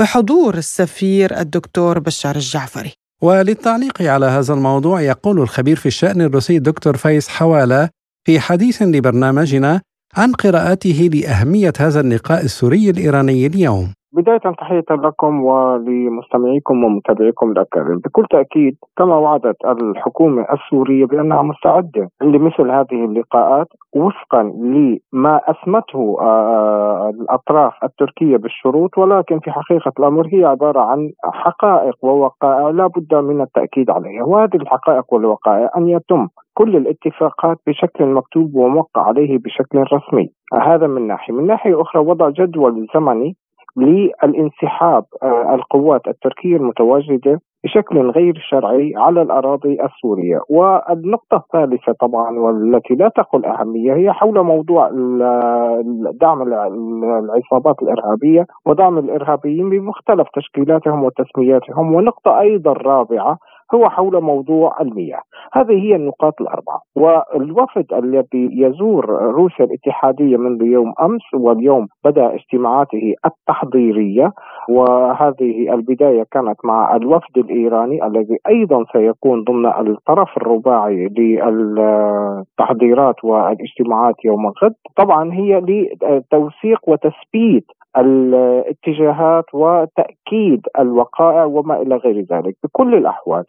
[0.00, 6.96] بحضور السفير الدكتور بشار الجعفري وللتعليق على هذا الموضوع يقول الخبير في الشأن الروسي دكتور
[6.96, 7.88] فايز حوالة
[8.26, 9.80] في حديث لبرنامجنا
[10.16, 13.86] عن قراءته لأهمية هذا اللقاء السوري الإيراني اليوم.
[14.12, 22.70] بداية تحية لكم ولمستمعيكم ومتابعيكم الأكارم بكل تأكيد كما وعدت الحكومة السورية بأنها مستعدة لمثل
[22.70, 26.16] هذه اللقاءات وفقا لما أسمته
[27.10, 33.40] الأطراف التركية بالشروط ولكن في حقيقة الأمر هي عبارة عن حقائق ووقائع لا بد من
[33.40, 34.24] التأكيد عليها.
[34.24, 40.30] وهذه الحقائق والوقائع أن يتم كل الاتفاقات بشكل مكتوب وموقع عليه بشكل رسمي.
[40.54, 41.34] هذا من ناحية.
[41.34, 43.36] من ناحية أخرى وضع جدول زمني
[43.76, 45.04] للانسحاب
[45.54, 50.40] القوات التركية المتواجدة بشكل غير شرعي على الأراضي السورية.
[50.50, 54.88] والنقطة الثالثة طبعا والتي لا تقل أهمية هي حول موضوع
[56.20, 61.94] دعم العصابات الإرهابية ودعم الإرهابيين بمختلف تشكيلاتهم وتسمياتهم.
[61.94, 63.38] ونقطة أيضا رابعة
[63.74, 65.20] هو حول موضوع المياه.
[65.52, 66.80] هذه هي النقاط الأربعة.
[66.96, 74.32] والوفد الذي يزور روسيا الاتحادية منذ يوم أمس واليوم بدأ اجتماعاته التحضيرية
[74.68, 84.46] وهذه البداية كانت مع الوفد الإيراني الذي أيضا سيكون ضمن الطرف الرباعي للتحضيرات والاجتماعات يوم
[84.46, 84.74] الغد.
[84.96, 87.64] طبعا هي لتوثيق وتثبيت
[87.96, 92.56] الاتجاهات وتأكيد الوقائع وما إلى غير ذلك.
[92.64, 93.44] بكل الأحوال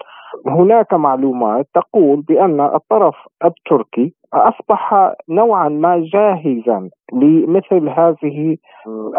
[0.48, 3.15] هناك معلومات تقول بأن الطرف
[3.46, 8.58] التركي أصبح نوعا ما جاهزا لمثل هذه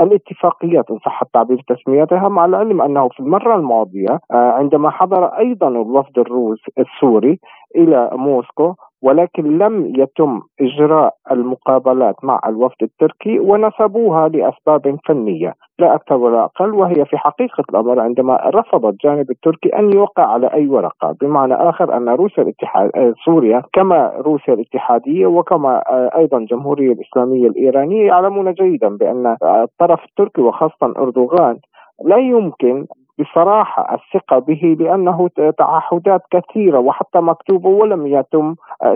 [0.01, 6.19] الاتفاقيات إن صح التعبير تسميتها مع العلم أنه في المرة الماضية عندما حضر أيضا الوفد
[6.19, 7.41] الروس السوري
[7.77, 15.55] إلى موسكو ولكن لم يتم إجراء المقابلات مع الوفد التركي ونسبوها لأسباب فنية.
[15.79, 20.47] لا أكثر ولا أقل وهي في حقيقة الأمر عندما رفض الجانب التركي أن يوقع على
[20.47, 21.17] أي ورقة.
[21.21, 25.83] بمعنى آخر أن روسيا الاتحاد سوريا كما روسيا الاتحادية وكما
[26.17, 31.59] أيضا الجمهوريه الإسلامية الإيرانية يعلمون جيدا بأن الطرف التركي وخاصة أردوغان
[32.05, 32.87] لا يمكن
[33.19, 38.55] بصراحة الثقة به لأنه تعهدات كثيرة وحتى مكتوبة ولم يتم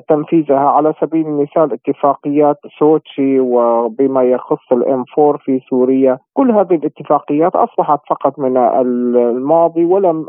[0.09, 6.19] تنفيذها على سبيل المثال اتفاقيات سوتشي وبما يخص الإم 4 في سوريا.
[6.35, 10.27] كل هذه الاتفاقيات أصبحت فقط من الماضي ولم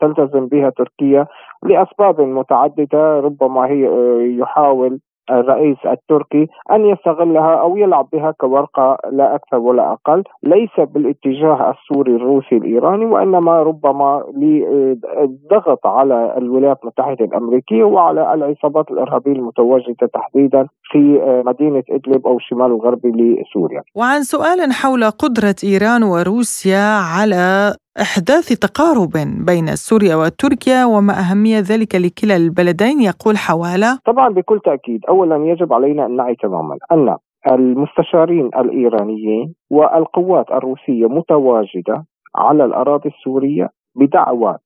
[0.00, 1.26] تلتزم بها تركيا
[1.62, 3.88] لأسباب متعددة ربما هي
[4.38, 11.70] يحاول الرئيس التركي أن يستغلها أو يلعب بها كورقة لا أكثر ولا أقل، ليس بالاتجاه
[11.70, 20.66] السوري الروسي الإيراني وإنما ربما للضغط على الولايات المتحدة الأمريكية وعلى العصابات الإرهابية المتواجدة تحديدا
[20.90, 23.82] في مدينة إدلب أو الشمال الغربي لسوريا.
[23.94, 26.86] وعن سؤال حول قدرة إيران وروسيا
[27.16, 29.12] على إحداث تقارب
[29.46, 33.98] بين سوريا وتركيا وما أهمية ذلك لكلا البلدين يقول حوالة.
[34.06, 37.16] طبعا بكل تأكيد أولا يجب علينا أن نعي تماما أن
[37.52, 42.04] المستشارين الإيرانيين والقوات الروسية متواجدة
[42.36, 44.56] على الأراضي السورية بدعوى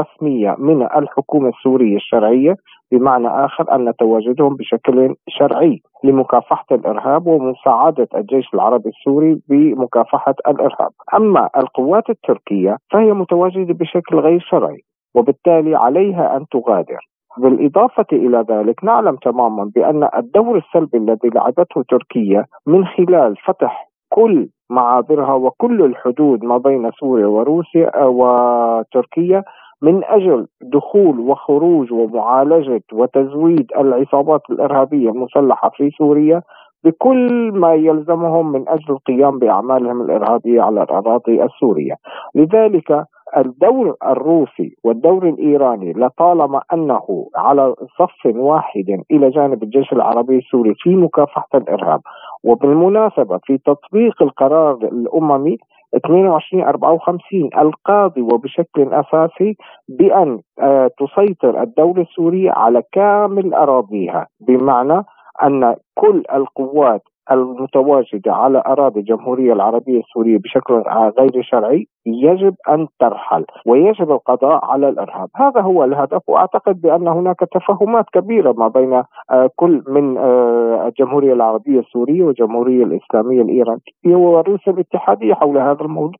[0.00, 2.56] رسمية من الحكومة السورية الشرعية
[2.92, 10.90] بمعنى آخر أن تواجدهم بشكل شرعي لمكافحة الإرهاب ومساعدة الجيش العربي السوري بمكافحة الإرهاب.
[11.14, 14.82] أما القوات التركية فهي متواجدة بشكل غير شرعي
[15.14, 16.98] وبالتالي عليها أن تغادر.
[17.38, 24.48] بالإضافة إلى ذلك نعلم تماما بأن الدور السلبي الذي لعبته تركيا من خلال فتح كل
[24.70, 29.44] معابرها وكل الحدود ما بين سوريا وروسيا وتركيا
[29.84, 36.42] من أجل دخول وخروج ومعالجة وتزويد العصابات الإرهابية المسلحة في سوريا
[36.84, 41.94] بكل ما يلزمهم من أجل القيام بأعمالهم الإرهابية على الأراضي السورية،
[42.34, 43.04] لذلك
[43.36, 50.96] الدور الروسي والدور الإيراني لطالما أنه على صف واحد إلى جانب الجيش العربي السوري في
[50.96, 52.00] مكافحة الإرهاب
[52.44, 55.56] وبالمناسبة في تطبيق القرار الأممي
[55.94, 59.56] 2254 القاضي وبشكل أساسي
[59.88, 64.26] بأن آه، تسيطر الدولة السورية على كامل أراضيها.
[64.40, 65.02] بمعنى
[65.42, 70.74] أن كل القوات المتواجدة على أراضي الجمهورية العربية السورية بشكل
[71.18, 75.28] غير شرعي يجب أن ترحل ويجب القضاء على الإرهاب.
[75.36, 78.92] هذا هو الهدف وأعتقد بأن هناك تفاهمات كبيرة ما بين
[79.30, 86.18] آه، كل من آه، الجمهورية العربية السورية والجمهورية الإسلامية الإيرانية وروسيا الاتحادية حول هذا الموضوع.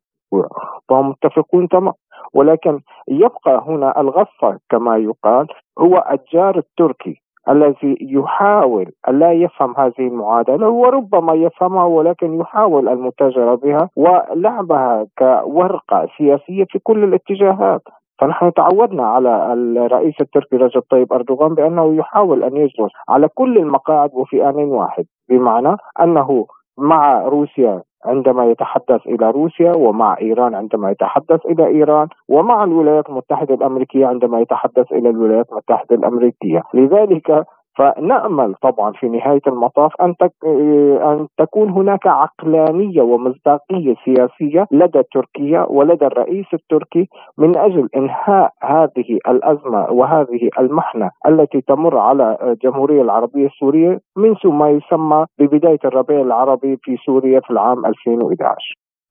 [0.89, 1.93] فهم متفقون تماما.
[2.33, 5.47] ولكن يبقى هنا الغصة كما يقال
[5.79, 7.21] هو الجار التركي.
[7.49, 16.65] الذي يحاول ألا يفهم هذه المعادلة وربما يفهمها ولكن يحاول المتاجرة بها ولعبها كورقة سياسية
[16.69, 17.81] في كل الاتجاهات.
[18.19, 24.09] فنحن تعودنا على الرئيس التركي رجب طيب أردوغان بأنه يحاول أن يجلس على كل المقاعد
[24.13, 26.45] وفي آن واحد بمعنى أنه
[26.77, 33.55] مع روسيا عندما يتحدث إلى روسيا ومع إيران عندما يتحدث إلى إيران ومع الولايات المتحدة
[33.55, 37.45] الأمريكية عندما يتحدث إلى الولايات المتحدة الأمريكية، لذلك
[37.77, 40.13] فنأمل طبعا في نهاية المطاف أن
[41.11, 49.19] أن تكون هناك عقلانية ومصداقية سياسية لدى تركيا ولدى الرئيس التركي من أجل إنهاء هذه
[49.27, 56.77] الأزمة وهذه المحنة التي تمر على الجمهورية العربية السورية منذ ما يسمى ببداية الربيع العربي
[56.83, 58.55] في سوريا في العام 2011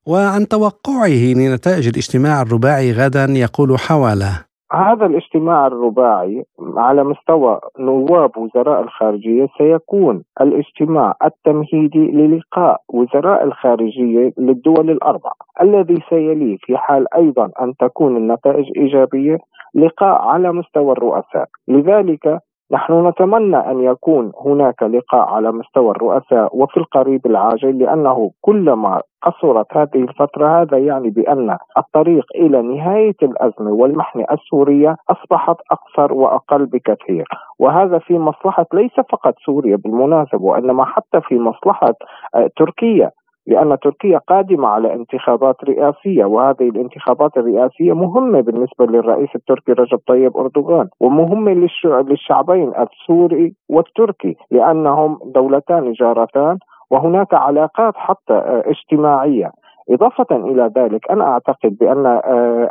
[0.07, 6.45] وعن توقعه لنتائج الاجتماع الرباعي غدا يقول حوالة هذا الاجتماع الرباعي
[6.77, 16.57] على مستوى نواب وزراء الخارجية سيكون الاجتماع التمهيدي للقاء وزراء الخارجية للدول الأربع الذي سيليه
[16.59, 19.37] في حال أيضا أن تكون النتائج إيجابية
[19.75, 21.47] لقاء على مستوى الرؤساء.
[21.67, 22.39] لذلك
[22.71, 29.77] نحن نتمنى أن يكون هناك لقاء على مستوى الرؤساء وفي القريب العاجل لأنه كلما قصرت
[29.77, 37.25] هذه الفترة هذا يعني بأن الطريق إلى نهاية الأزمة والمحنه السورية أصبحت أقصر وأقل بكثير.
[37.59, 41.93] وهذا في مصلحة ليس فقط سوريا بالمناسبة وإنما حتى في مصلحة
[42.35, 43.11] آه، تركيا.
[43.47, 50.37] لأن تركيا قادمة على انتخابات رئاسية وهذه الانتخابات الرئاسية مهمة بالنسبة للرئيس التركي رجب طيب
[50.37, 51.51] أردوغان ومهمة
[51.85, 56.57] للشعبين السوري والتركي لأنهم دولتان جارتان
[56.91, 59.51] وهناك علاقات حتى آه، اجتماعية.
[59.89, 62.19] إضافة إلى ذلك أنا أعتقد بأن آه،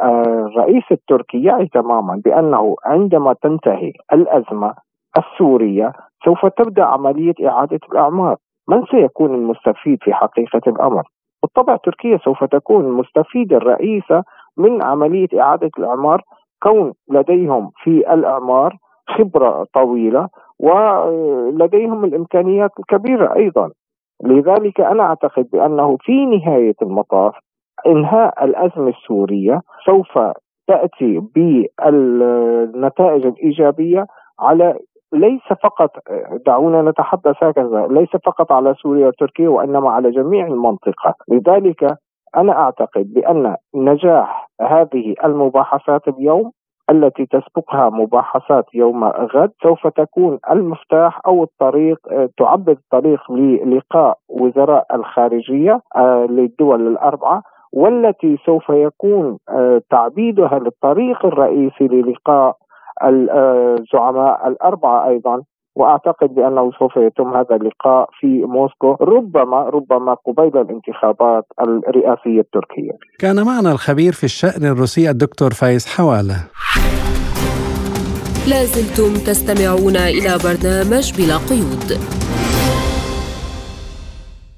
[0.02, 4.74] آه، الرئيس التركي يعي تماما بأنه عندما تنتهي الأزمة
[5.18, 5.92] السورية
[6.24, 8.36] سوف تبدأ عملية إعادة الأعمار.
[8.68, 11.02] من سيكون المستفيد في حقيقة الأمر؟
[11.42, 14.24] بالطبع تركيا سوف تكون المستفيدة الرئيسة
[14.56, 16.22] من عملية إعادة الإعمار
[16.62, 18.76] كون لديهم في الإعمار
[19.08, 23.70] خبرة طويلة ولديهم الإمكانيات الكبيرة أيضا
[24.24, 27.34] لذلك أنا أعتقد بأنه في نهاية المطاف
[27.86, 30.18] إنهاء الأزمة السورية سوف
[30.66, 34.06] تأتي بالنتائج الإيجابية
[34.40, 34.78] على
[35.14, 35.90] ليس فقط
[36.46, 41.14] دعونا نتحدث هكذا ليس فقط على سوريا وتركيا وإنما على جميع المنطقة.
[41.28, 41.96] لذلك
[42.36, 46.50] أنا أعتقد بأن نجاح هذه المباحثات اليوم
[46.90, 51.98] التي تسبقها مباحثات يوم غد سوف تكون المفتاح أو الطريق
[52.38, 61.88] تعبد الطريق للقاء وزراء الخارجية آه، للدول الأربعة والتي سوف يكون آه، تعبيدها للطريق الرئيسي
[61.88, 62.56] للقاء
[63.02, 65.42] الزعماء الأربعة أيضا
[65.76, 72.92] وأعتقد بأنه سوف يتم هذا اللقاء في موسكو ربما ربما قبيل الانتخابات الرئاسية التركية.
[73.18, 76.36] كان معنا الخبير في الشأن الروسي الدكتور فايز حواله.
[78.50, 81.88] لازلتم تستمعون إلى برنامج بلا قيود.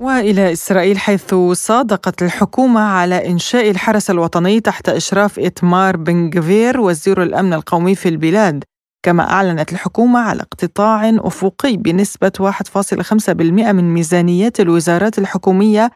[0.01, 7.23] وإلى إسرائيل حيث صادقت الحكومة على إنشاء الحرس الوطني تحت إشراف إتمار بن جفير وزير
[7.23, 8.65] الأمن القومي في البلاد.
[9.03, 13.33] كما أعلنت الحكومة على اقتطاع أفقي بنسبة 1.5%
[13.73, 15.91] من ميزانيات الوزارات الحكومية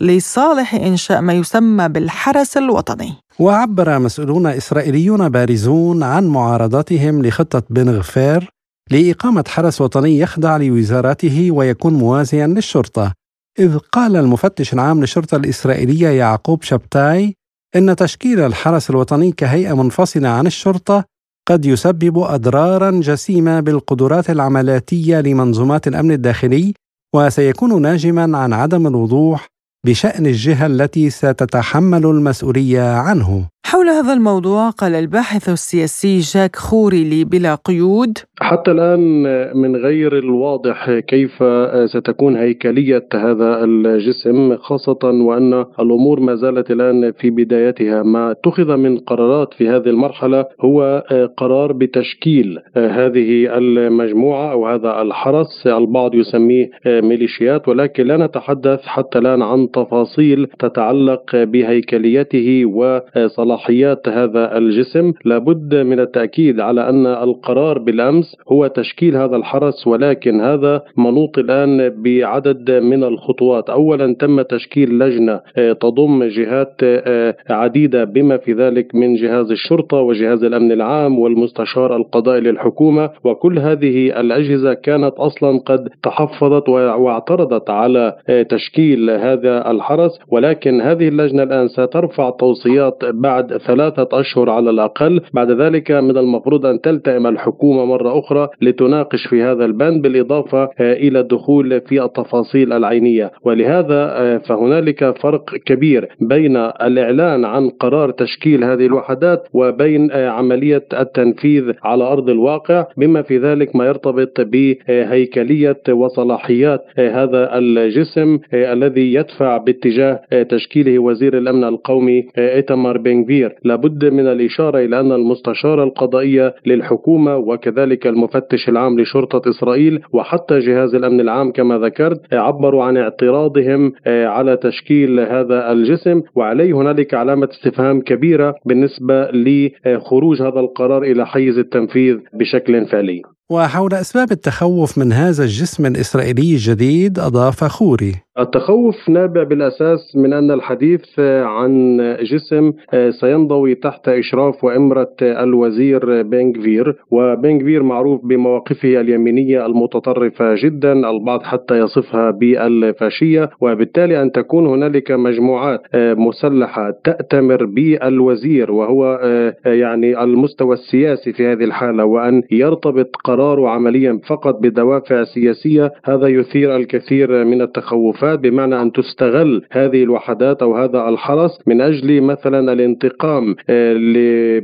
[0.00, 3.12] لصالح إنشاء ما يسمى بالحرس الوطني.
[3.38, 8.50] وعبر مسؤولون إسرائيليون بارزون عن معارضتهم لخطة بن غفير
[8.90, 13.12] لإقامة حرس وطني يخضع لوزاراته ويكون موازيا للشرطة.
[13.58, 17.34] إذ قال المفتش العام للشرطة الإسرائيلية يعقوب شبتاي
[17.76, 21.04] إن تشكيل الحرس الوطني كهيئة منفصلة عن الشرطة
[21.48, 26.74] قد يسبب أضرارا جسيمة بالقدرات العملياتية لمنظومات الأمن الداخلي
[27.14, 29.46] وسيكون ناجما عن عدم الوضوح
[29.86, 33.48] بشأن الجهة التي ستتحمل المسؤولية عنه.
[33.66, 38.18] حول هذا الموضوع قال الباحث السياسي جاك خوري لي بلا قيود.
[38.40, 39.22] حتى الآن
[39.56, 41.44] من غير الواضح كيف
[41.84, 48.02] ستكون هيكلية هذا الجسم خاصة وأن الأمور ما زالت الآن في بدايتها.
[48.02, 51.04] ما اتخذ من قرارات في هذه المرحلة هو
[51.36, 59.42] قرار بتشكيل هذه المجموعة أو هذا الحرس البعض يسميه ميليشيات ولكن لا نتحدث حتى الآن
[59.42, 63.53] عن تفاصيل تتعلق بهيكليته وصلاحيته.
[63.54, 70.40] صلاحيات هذا الجسم لابد من التأكيد على أن القرار بالأمس هو تشكيل هذا الحرس ولكن
[70.40, 73.70] هذا منوط الآن بعدد من الخطوات.
[73.70, 79.96] أولا تم تشكيل لجنة آه، تضم جهات آه، عديدة بما في ذلك من جهاز الشرطة
[79.96, 83.10] وجهاز الأمن العام والمستشار القضائي للحكومة.
[83.24, 90.18] وكل هذه الأجهزة كانت أصلا قد تحفظت واعترضت على آه، تشكيل هذا الحرس.
[90.28, 95.20] ولكن هذه اللجنة الآن سترفع توصيات بعد بعد ثلاثة أشهر على الأقل.
[95.32, 100.92] بعد ذلك من المفروض أن تلتئم الحكومة مرة أخرى لتناقش في هذا البند بالإضافة آه،
[100.92, 103.30] إلى الدخول في التفاصيل العينية.
[103.42, 110.84] ولهذا آه، فهنالك فرق كبير بين الإعلان عن قرار تشكيل هذه الوحدات وبين آه، عملية
[110.92, 112.86] التنفيذ على أرض الواقع.
[112.96, 121.64] بما في ذلك ما يرتبط بهيكلية وصلاحيات هذا الجسم الذي يدفع باتجاه تشكيله وزير الأمن
[121.64, 123.54] القومي إيتمار بن كبير.
[123.64, 130.94] لابد من الإشارة إلى أن المستشارة القضائية للحكومة وكذلك المفتش العام لشرطة إسرائيل وحتى جهاز
[130.94, 137.48] الأمن العام كما ذكرت عبروا عن اعتراضهم آه، على تشكيل هذا الجسم وعليه هنالك علامة
[137.50, 143.22] استفهام كبيرة بالنسبة لخروج هذا القرار إلى حيز التنفيذ بشكل فعلي.
[143.50, 148.23] وحول أسباب التخوف من هذا الجسم الإسرائيلي الجديد أضاف خوري.
[148.38, 152.72] التخوف نابع بالأساس من أن الحديث عن جسم
[153.20, 162.30] سينضوي تحت إشراف وإمرة الوزير بنغفير وبنغفير معروف بمواقفه اليمينية المتطرفة جدا البعض حتى يصفها
[162.30, 169.20] بالفاشية وبالتالي أن تكون هنالك مجموعات مسلحة تأتمر بالوزير وهو
[169.66, 176.76] يعني المستوى السياسي في هذه الحالة وأن يرتبط قراره عمليا فقط بدوافع سياسية هذا يثير
[176.76, 182.72] الكثير من التخوفات الوفاة بمعنى أن تستغل هذه الوحدات أو هذا الحرس من أجل مثلا
[182.72, 183.94] الانتقام آه،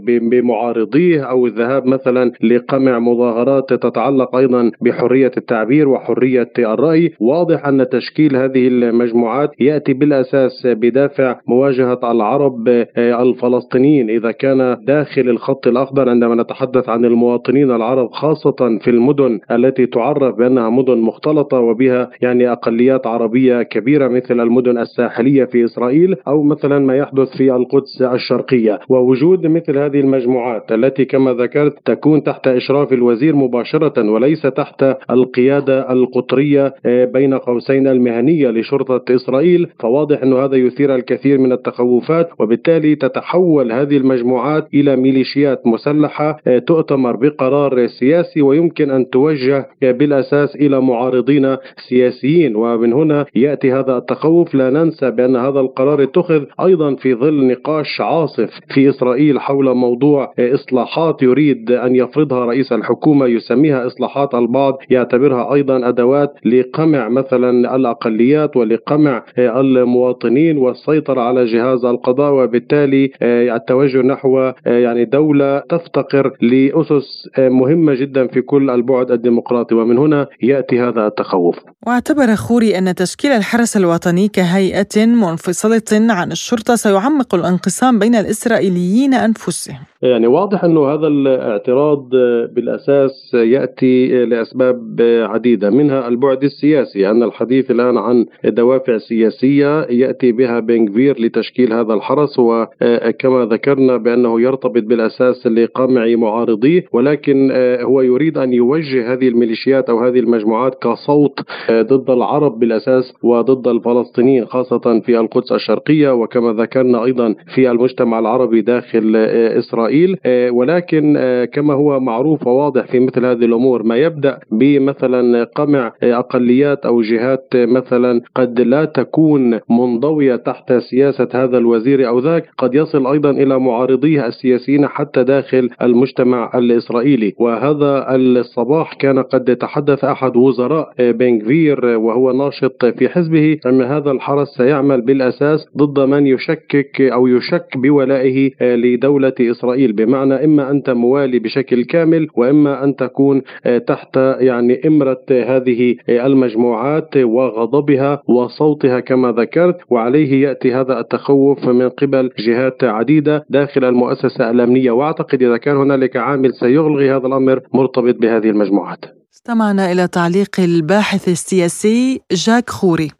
[0.04, 7.12] بمعارضيه أو الذهاب مثلا لقمع مظاهرات تتعلق أيضا بحرية التعبير وحرية الرأي.
[7.20, 14.10] واضح أن تشكيل هذه المجموعات يأتي بالأساس بدافع مواجهة العرب آه، الفلسطينيين.
[14.10, 20.34] إذا كان داخل الخط الأخضر عندما نتحدث عن المواطنين العرب خاصة في المدن التي تعرف
[20.34, 26.78] بأنها مدن مختلطة وبها يعني أقليات عربية كبيرة مثل المدن الساحلية في إسرائيل أو مثلا
[26.78, 28.80] ما يحدث في القدس الشرقية.
[28.88, 35.92] ووجود مثل هذه المجموعات التي كما ذكرت تكون تحت إشراف الوزير مباشرة وليس تحت القيادة
[35.92, 39.68] القطرية آه، بين قوسين المهنية لشرطة إسرائيل.
[39.78, 46.58] فواضح أن هذا يثير الكثير من التخوفات وبالتالي تتحول هذه المجموعات إلى ميليشيات مسلحة آه،
[46.58, 51.56] تؤتمر بقرار سياسي ويمكن أن توجه بالأساس إلى معارضين
[51.88, 52.56] سياسيين.
[52.56, 58.00] ومن هنا يأتي هذا التخوف لا ننسى بأن هذا القرار اتخذ أيضا في ظل نقاش
[58.00, 65.54] عاصف في إسرائيل حول موضوع إصلاحات يريد أن يفرضها رئيس الحكومة يسميها إصلاحات البعض يعتبرها
[65.54, 75.04] أيضا أدوات لقمع مثلا الأقليات ولقمع المواطنين والسيطرة على جهاز القضاء وبالتالي التوجه نحو يعني
[75.04, 81.56] دولة تفتقر لأسس مهمة جدا في كل البعد الديمقراطي ومن هنا يأتي هذا التخوف.
[81.86, 89.89] واعتبر خوري أن تشكيل الحرس الوطني كهيئة منفصلة عن الشرطة سيعمق الانقسام بين الإسرائيليين أنفسهم.
[90.02, 92.08] يعني واضح أنه هذا الاعتراض
[92.54, 100.60] بالأساس يأتي لأسباب عديدة منها البعد السياسي أن الحديث الآن عن دوافع سياسية يأتي بها
[100.60, 107.50] بنغفير لتشكيل هذا الحرس وكما ذكرنا بأنه يرتبط بالأساس لقمع معارضيه ولكن
[107.82, 111.40] هو يريد أن يوجه هذه الميليشيات أو هذه المجموعات كصوت
[111.70, 118.60] ضد العرب بالأساس وضد الفلسطينيين خاصة في القدس الشرقية وكما ذكرنا أيضا في المجتمع العربي
[118.60, 119.16] داخل
[119.58, 119.89] إسرائيل.
[119.90, 120.16] إسرائيل
[120.50, 121.18] ولكن
[121.52, 127.48] كما هو معروف وواضح في مثل هذه الأمور ما يبدأ بمثلا قمع أقليات أو جهات
[127.54, 133.58] مثلا قد لا تكون منضوية تحت سياسة هذا الوزير أو ذاك قد يصل أيضا إلى
[133.58, 137.34] معارضيه السياسيين حتى داخل المجتمع الإسرائيلي.
[137.38, 144.48] وهذا الصباح كان قد تحدث أحد وزراء بنغفير وهو ناشط في حزبه أن هذا الحرس
[144.48, 149.79] سيعمل بالأساس ضد من يشكك أو يشك بولائه لدولة إسرائيل.
[149.86, 153.42] بمعنى إما أنت موالي بشكل كامل وإما أن تكون
[153.86, 162.30] تحت يعني إمرة هذه المجموعات وغضبها وصوتها كما ذكرت وعليه يأتي هذا التخوف من قبل
[162.38, 164.90] جهات عديدة داخل المؤسسة الأمنية.
[164.90, 168.98] وأعتقد إذا كان هنالك عامل سيغلغي هذا الأمر مرتبط بهذه المجموعات.
[169.34, 173.10] استمعنا إلى تعليق الباحث السياسي جاك خوري.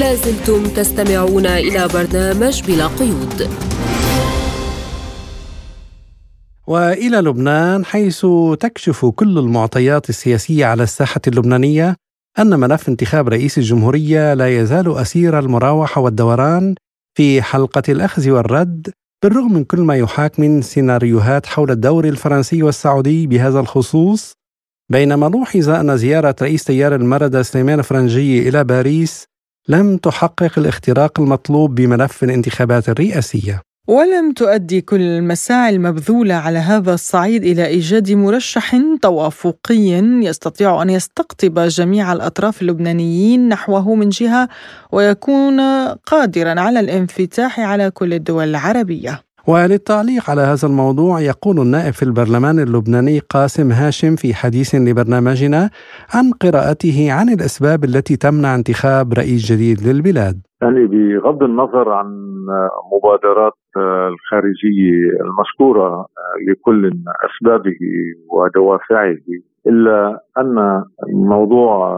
[0.00, 3.48] لازلتم تستمعون إلى برنامج بلا قيود.
[6.72, 8.26] وإلى لبنان حيث
[8.60, 11.96] تكشف كل المعطيات السياسية على الساحة اللبنانية
[12.38, 16.74] أن ملف انتخاب رئيس الجمهورية لا يزال أسير المراوحه والدوران
[17.16, 18.90] في حلقة الأخذ والرد
[19.22, 24.32] بالرغم من كل ما يحاك من سيناريوهات حول الدور الفرنسي والسعودي بهذا الخصوص.
[24.92, 29.24] بينما لوحظ أن زيارة رئيس تيار المردة سليمان فرنجي إلى باريس
[29.68, 33.71] لم تحقق الاختراق المطلوب بملف الانتخابات الرئاسية.
[33.88, 39.88] ولم تؤدي كل المساعي المبذولة على هذا الصعيد إلى إيجاد مرشح توافقي
[40.22, 44.48] يستطيع أن يستقطب جميع الأطراف اللبنانيين نحوه من جهة
[44.92, 49.22] ويكون قادرا على الانفتاح على كل الدول العربية.
[49.48, 55.70] وللتعليق على هذا الموضوع يقول النائب في البرلمان اللبناني قاسم هاشم في حديث لبرنامجنا
[56.14, 60.36] عن قراءته عن الأسباب التي تمنع انتخاب رئيس جديد للبلاد.
[60.62, 62.06] يعني بغض النظر عن
[62.92, 66.06] مبادرات الخارجية المشكورة
[66.48, 66.90] لكل
[67.28, 67.80] أسبابه
[68.32, 69.16] ودوافعه
[69.66, 70.84] إلا أن
[71.14, 71.88] موضوع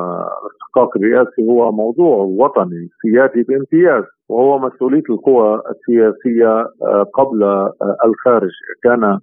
[0.43, 6.67] الاستحقاق الرئاسي هو موضوع وطني سيادي بامتياز وهو مسؤولية القوى السياسية
[7.15, 7.69] قبل
[8.05, 8.51] الخارج.
[8.83, 9.19] كان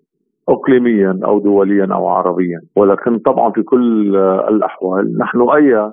[0.52, 2.60] اقليميا أو دوليا أو عربيا.
[2.76, 4.16] ولكن طبعا في كل
[4.50, 5.92] الأحوال نحن أي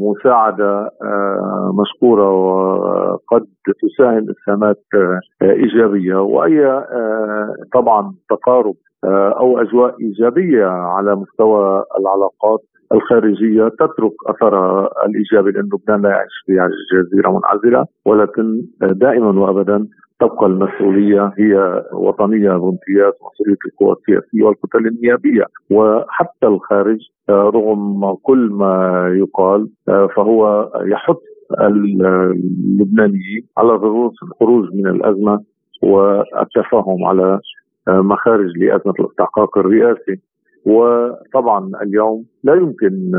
[0.00, 0.90] مساعدة
[1.80, 3.46] مشكوره وقد
[3.82, 4.82] تساهم اسهامات
[5.42, 6.16] إيجابية.
[6.16, 6.82] وأي
[7.74, 8.74] طبعا تقارب
[9.40, 12.60] أو أجواء إيجابية على مستوى العلاقات
[12.94, 16.52] الخارجية تترك اثرها الإيجابي لأن لبنان لا يعيش في
[16.96, 17.86] جزيرة منعزلة.
[18.06, 19.86] ولكن دائما وابدا
[20.20, 25.44] تبقى المسؤولية هي وطنية بامتياز مسؤولية القوى السياسية والكتل النيابية.
[25.70, 26.98] وحتى الخارج
[27.30, 31.16] رغم كل ما يقال فهو يحث
[31.60, 35.40] اللبنانيين على ضروره الخروج من الأزمة
[35.82, 37.40] والتفاهم على
[37.88, 40.20] مخارج لأزمة الاستحقاق الرئاسي.
[40.66, 43.10] وطبعا اليوم لا يمكن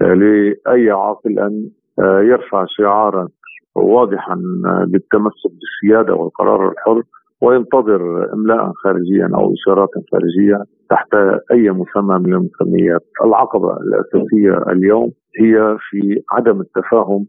[0.00, 1.68] لأي عاقل أن
[2.00, 3.28] يرفع شعارا
[3.78, 4.34] واضحا
[4.86, 7.02] بالتمسك بالسيادة والقرار الحر
[7.40, 11.14] وينتظر إملاء خارجيا أو إشارات خارجية تحت
[11.52, 15.10] أي مسمى من المسميات، العقبة الأساسية اليوم
[15.40, 17.26] هي في عدم التفاهم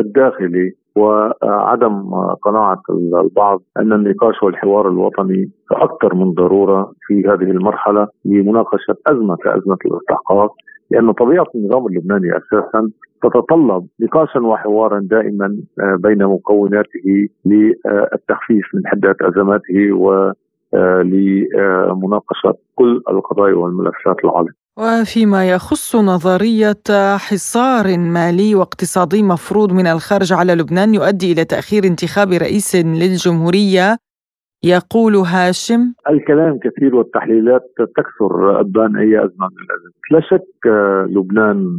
[0.00, 2.10] الداخلي وعدم
[2.42, 2.82] قناعة
[3.24, 10.54] البعض أن النقاش والحوار الوطني أكثر من ضرورة في هذه المرحلة لمناقشة أزمة كأزمة الاستحقاق
[10.90, 12.90] لأن طبيعة النظام اللبناني أساسا
[13.22, 20.32] تتطلب نقاشا وحوارا دائما بين مكوناته للتخفيف من حدة أزماته و
[21.02, 30.54] لمناقشة كل القضايا والملفات العالمية وفيما يخص نظرية حصار مالي واقتصادي مفروض من الخارج على
[30.54, 33.96] لبنان يؤدي إلى تأخير انتخاب رئيس للجمهورية
[34.64, 35.92] يقول هاشم.
[36.10, 40.66] الكلام كثير والتحليلات تكثر أبان أي أزمة من الأزمات لا شك
[41.16, 41.78] لبنان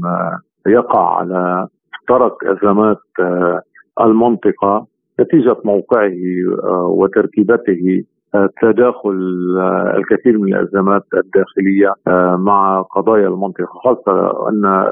[0.67, 1.67] يقع على
[2.07, 2.97] ترك أزمات
[4.01, 4.87] المنطقة
[5.19, 6.15] نتيجة موقعه
[6.69, 8.03] وتركيبته
[8.61, 9.17] تداخل
[9.97, 11.93] الكثير من الأزمات الداخلية
[12.37, 14.85] مع قضايا المنطقة خاصة أن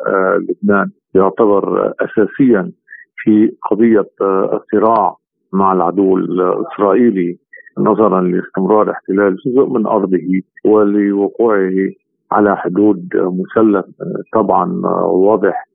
[0.50, 2.72] لبنان يعتبر اساسيا
[3.18, 4.08] في قضية
[4.54, 5.16] الصراع
[5.54, 7.38] مع العدو الإسرائيلي.
[7.80, 11.72] نظرا لاستمرار احتلال جزء من أرضه ولوقوعه
[12.32, 13.86] على حدود مثلث
[14.34, 15.66] طبعا واضح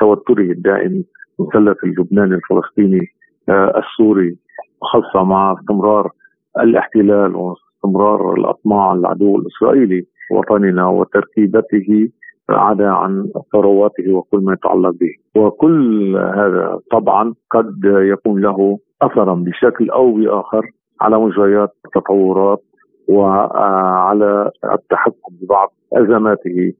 [0.00, 1.04] توتره الدائم
[1.38, 3.00] مثلث اللبناني الفلسطيني
[3.50, 4.36] السوري
[4.82, 6.10] خاصة مع استمرار
[6.60, 12.08] الاحتلال واستمرار الأطماع العدو الإسرائيلي وطننا وتركيبته
[12.50, 15.40] عدا عن ثرواته وكل ما يتعلق به.
[15.42, 20.70] وكل هذا طبعا قد يكون له اثرا بشكل أو بآخر
[21.02, 22.62] على مجريات التطورات
[23.08, 26.72] وعلى التحكم ببعض أزماته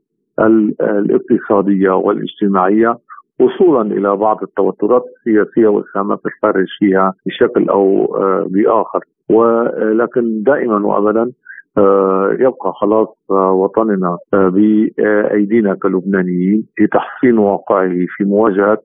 [0.81, 2.97] الاقتصادية والاجتماعية
[3.41, 9.01] وصولا إلى بعض التوترات السياسية والخامات الخارج فيها بشكل أو آه، بآخر.
[9.31, 11.33] ولكن دائما وابدا
[11.79, 18.79] آه، يبقى خلاص آه، وطننا بأيدينا كلبنانيين لتحسين واقعه في مواجهة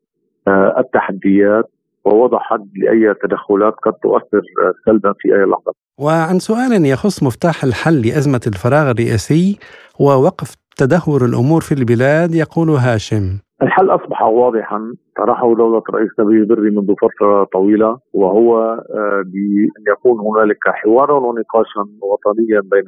[0.77, 1.69] التحديات
[2.07, 4.41] ووضع حد لأي تدخلات قد تؤثر
[4.85, 5.71] سلبا في أي لحظه.
[5.99, 9.59] وعن سؤال يخص مفتاح الحل لأزمة الفراغ الرئاسي
[9.99, 13.25] ووقف تدهور الأمور في البلاد يقول هاشم.
[13.61, 20.19] الحل أصبح واضحا طرحه دولة رئيس نبيه بري منذ فترة طويلة وهو آه، بأن يكون
[20.19, 22.85] هنالك حوارا ونقاشا وطنيا بين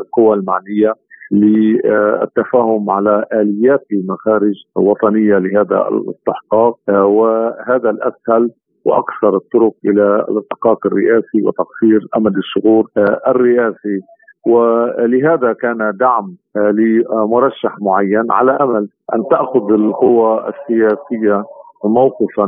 [0.00, 0.94] القوى المعنية
[1.32, 6.78] للتفاهم على آليات المخارج الوطنية لهذا الاستحقاق.
[6.88, 8.50] آه، وهذا الأسهل
[8.84, 14.00] وأكثر الطرق إلى الاستحقاق الرئاسي وتقصير أمد الشهور آه، الرئاسي.
[14.46, 21.44] ولهذا كان دعم آه، لمرشح معين على أمل أن تأخذ القوى السياسية
[21.84, 22.46] موقفا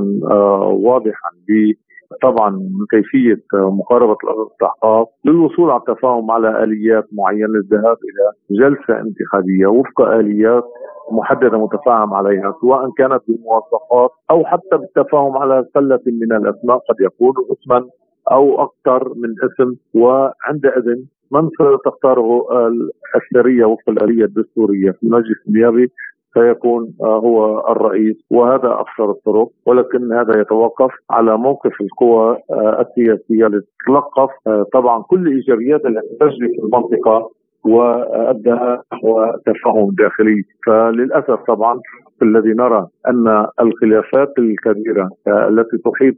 [0.67, 1.31] واضحا
[2.23, 9.67] طبعا من كيفية مقاربة الاستحقاق للوصول على التفاهم على آليات معينة للذهاب إلى جلسة انتخابية
[9.67, 10.65] وفق آليات
[11.13, 16.79] محددة متفاهم عليها سواء كانت بالمواصفات أو حتى بالتفاهم على سلة من الأسماء.
[16.79, 17.87] قد يكون اسما
[18.33, 20.97] أو أكثر من اسم وعندئذ
[21.33, 21.49] من
[21.79, 25.93] ستختاره الاكثريه وفق الآلية الدستورية؟ في المجلس النيابي
[26.35, 33.47] سيكون آه، هو الرئيس وهذا أكثر الطرق ولكن هذا يتوقف على موقف القوى آه، السياسية
[33.47, 34.31] لتتلقف.
[34.47, 37.31] آه، طبعا كل الايجابيات التي تجري في المنطقة
[37.65, 38.51] وأدى
[38.93, 40.43] نحو تفاهم داخلي.
[40.67, 41.81] فللأسف طبعا
[42.23, 46.17] الذي نرى أن الخلافات الكبيرة التي تحيط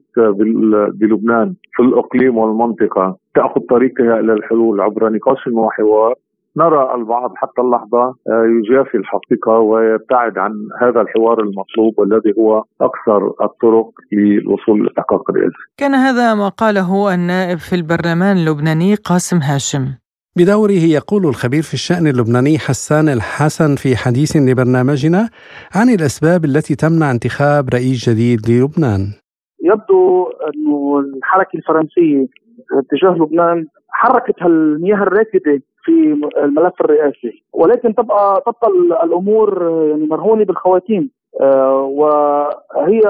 [1.00, 6.14] بلبنان في الإقليم والمنطقة تأخذ طريقها إلى الحلول عبر نقاش وحوار
[6.57, 13.26] نرى البعض حتى اللحظة آه، يجافي الحقيقة ويبتعد عن هذا الحوار المطلوب والذي هو أكثر
[13.44, 19.84] الطرق للوصول للاستحقاق الرئاسي كان هذا ما قاله النائب في البرلمان اللبناني قاسم هاشم.
[20.36, 25.28] بدوره يقول الخبير في الشأن اللبناني حسان الحسن في حديث لبرنامجنا
[25.74, 29.03] عن الأسباب التي تمنع انتخاب رئيس جديد للبنان.
[29.64, 30.62] يبدو أن
[31.16, 32.26] الحركة الفرنسية
[32.78, 35.93] اتجاه لبنان حركت هالمياه الراكده في
[36.36, 37.43] الملف الرئاسي.
[37.53, 38.68] ولكن تبقى تبقى
[39.05, 41.11] الأمور يعني مرهونة بالخواتيم.
[41.40, 43.01] آه، وهي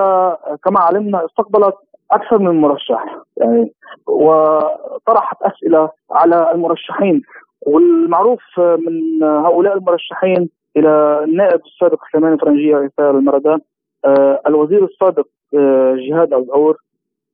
[0.64, 1.74] كما علمنا استقبلت
[2.10, 3.72] أكثر من مرشح يعني
[4.06, 7.22] وطرحت أسئلة على المرشحين.
[7.66, 13.60] والمعروف من هؤلاء المرشحين إلى النائب السابق سليمان فرنجية عيسى المردان
[14.04, 16.76] آه، الوزير السابق آه، جهاد الزهور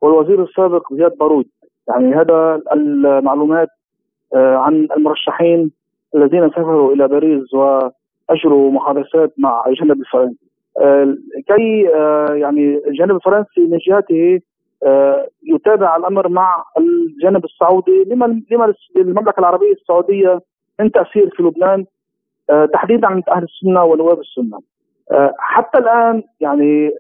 [0.03, 1.47] والوزير السابق زياد بارود.
[1.89, 3.68] يعني هذا المعلومات
[4.34, 5.70] آه، عن المرشحين
[6.14, 10.49] الذين سافروا إلى باريس وأجروا محادثات مع الجانب الفرنسي
[10.80, 11.16] آه،
[11.47, 14.41] كي آه، يعني الجانب الفرنسي من جهته
[15.43, 20.41] يتابع الأمر مع الجانب السعودي لما لما للمملكه العربية السعودية
[20.80, 21.84] من تأثير في لبنان
[22.72, 24.59] تحديدا عند أهل السنة ونواب السنة.
[25.39, 26.91] حتى الآن يعني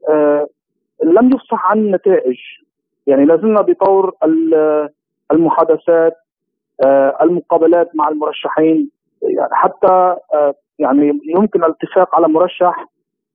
[1.04, 2.36] لم يفصح عن نتائج
[3.08, 4.14] يعني لازلنا بطور
[5.32, 6.14] المحادثات
[6.84, 8.90] آه، المقابلات مع المرشحين.
[9.22, 12.86] يعني حتى آه، يعني يمكن الاتفاق على مرشح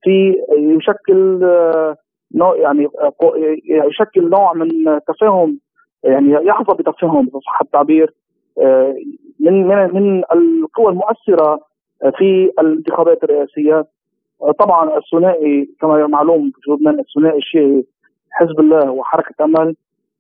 [0.04, 1.96] في يشكل آه،
[2.36, 2.88] نوع يعني
[3.66, 4.70] يشكل نوع من
[5.08, 5.60] تفاهم
[6.04, 8.14] يعني يحظى بتفاهم صح التعبير
[9.40, 11.60] من من من القوى المؤثرة
[12.18, 13.86] في الانتخابات الرئاسية.
[14.60, 17.86] طبعا الثنائي كما معلوم في لبنان الثنائي الشيعي
[18.34, 19.76] حزب الله وحركة أمل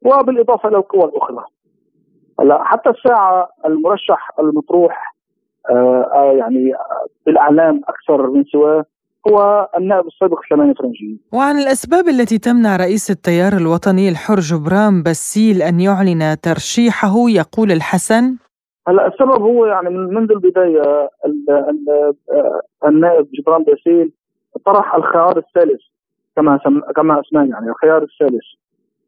[0.05, 1.45] وبالإضافة إلى القوى الأخرى.
[2.39, 5.15] هلأ حتى الساعة المرشح المطروح
[5.69, 6.73] آه آه يعني
[7.25, 8.85] بالإعلام أكثر من سواه
[9.27, 15.61] هو النائب السابق سليمان فرنجي وعن الأسباب التي تمنع رئيس التيار الوطني الحر جبران بسيل
[15.61, 18.37] أن يعلن ترشيحه يقول الحسن.
[18.87, 24.11] هلأ السبب هو يعني منذ البداية آه، النائب جبران باسيل
[24.65, 25.81] طرح الخيار الثالث.
[26.35, 26.59] كما
[26.95, 28.43] كما اسماه يعني الخيار الثالث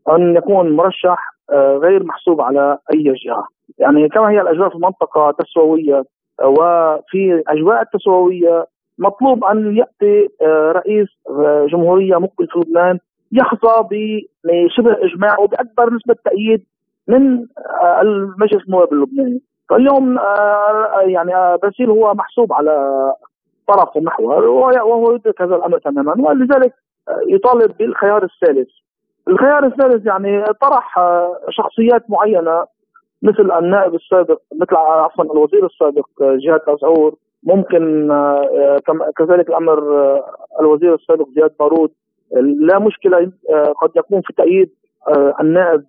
[0.10, 3.48] أن يكون مرشح آه، غير محسوب على أي جهة.
[3.78, 6.04] يعني كما هي الأجواء في المنطقة تسويه
[6.42, 8.66] آه، وفي أجواء التسويه
[8.98, 11.08] مطلوب أن يأتي آه، رئيس
[11.72, 13.00] جمهورية مقبل في لبنان
[13.32, 13.88] يحظى
[14.44, 16.66] بشبه اجماع وباكبر نسبة تأييد
[17.08, 17.46] من
[18.02, 19.42] المجلس النواب اللبناني.
[19.70, 20.20] فاليوم
[21.02, 23.14] يعني باسيل هو محسوب على
[23.68, 26.74] طرف المحور وهو يدرك هذا الأمر تماما ولذلك
[27.28, 28.70] يطالب بالخيار الثالث.
[29.28, 32.66] الخيار الثالث يعني طرح آه، شخصيات معينة
[33.22, 38.08] مثل النائب السابق مثل عفوا الوزير السابق جهاد أزعور ممكن
[39.18, 39.80] كذلك الأمر
[40.62, 41.92] الوزير السابق زياد بارود.
[42.60, 43.32] لا مشكلة
[43.82, 44.70] قد يكون في تأييد
[45.42, 45.84] النائب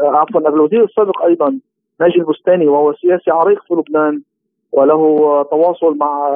[0.00, 1.60] عفوا الوزير السابق أيضا
[2.00, 4.22] ناجي البستاني وهو سياسي عريق في لبنان
[4.72, 6.30] وله تواصل مع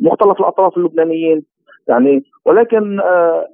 [0.00, 1.44] مختلف الأطراف اللبنانيين.
[1.88, 3.48] يعني ولكن آه،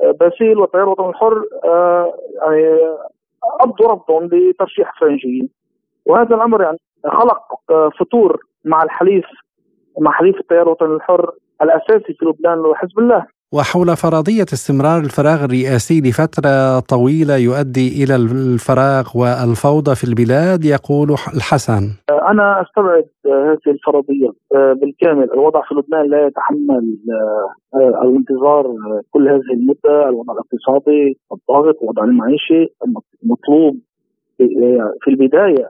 [0.00, 2.78] آه، باسيل والتيار الوطني الحر آه، يعني
[3.60, 5.50] ابدوا رفضهم لترشيح فرنجي
[6.06, 7.42] وهذا الأمر يعني خلق
[7.98, 9.24] فتور مع الحليف
[9.98, 13.26] مع حليف التيار الوطني الحر الأساسي في لبنان وحزب الله.
[13.56, 21.82] وحول فرضية استمرار الفراغ الرئاسي لفترة طويلة يؤدي إلى الفراغ والفوضى في البلاد يقول الحسن.
[22.30, 24.30] أنا أستبعد هذه الفرضية.
[24.80, 26.84] بالكامل الوضع في لبنان لا يتحمل
[28.04, 28.64] الانتظار
[29.10, 32.62] كل هذه المدة الوضع الاقتصادي الضاغط الوضع المعيشي
[33.22, 33.74] مطلوب
[35.00, 35.68] في البداية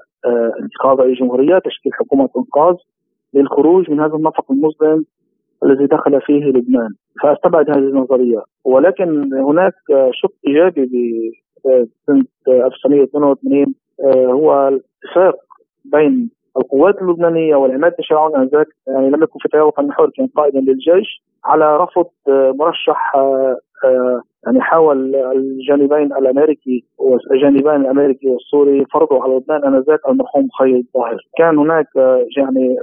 [0.62, 2.74] انتخاب رئيس جمهورية تشكيل حكومة إنقاذ
[3.34, 5.04] للخروج من هذا النفق المظلم
[5.64, 6.90] الذي دخل فيه لبنان.
[7.22, 8.42] فاستبعد هذه النظرية.
[8.64, 9.74] ولكن هناك
[10.12, 11.32] شق إيجابي
[11.64, 13.74] بسنه 1982
[14.16, 15.34] هو الاتفاق
[15.84, 21.22] بين القوات اللبنانية والعماد بن انذاك يعني لم يكن في تيار النحور كان قائدا للجيش
[21.44, 23.16] على رفض مرشح
[24.44, 31.58] يعني حاول الجانبين الأمريكي والجانبين الأمريكي والسوري فرضوا على لبنان أنذاك المرحوم خير الظاهر، كان
[31.58, 31.86] هناك
[32.36, 32.76] يعني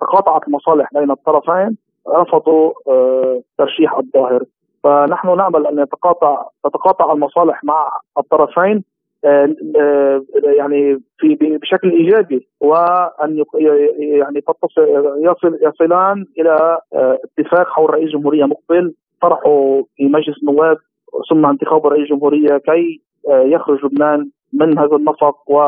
[0.00, 1.76] تقاطعت المصالح بين الطرفين
[2.08, 4.44] رفضوا آه، ترشيح الظاهر.
[4.84, 7.88] فنحن نأمل أن يتقاطع تتقاطع المصالح مع
[8.18, 8.84] الطرفين
[9.24, 13.44] آه، آه، يعني في بشكل إيجابي وأن
[13.98, 14.42] يعني
[15.16, 18.94] يصل يصلان إلى اتفاق حول رئيس جمهورية مقبل.
[19.22, 20.76] طرحه في مجلس النواب
[21.30, 25.60] ثم انتخاب رئيس جمهورية كي يخرج لبنان من هذا النفق و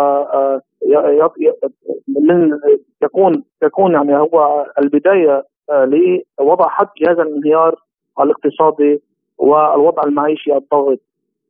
[2.09, 2.51] من
[3.01, 5.45] تكون تكون يعني هو البداية
[6.41, 7.75] لوضع حد لهذا الانهيار
[8.21, 9.03] الاقتصادي
[9.39, 11.01] والوضع المعيشي الضاغط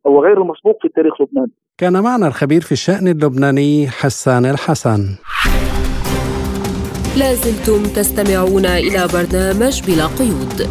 [0.05, 1.49] وغير المسبوق في تاريخ لبنان.
[1.79, 5.01] كان معنا الخبير في الشأن اللبناني حسان الحسن.
[7.19, 10.69] لازلتم تستمعون إلى برنامج بلا قيود.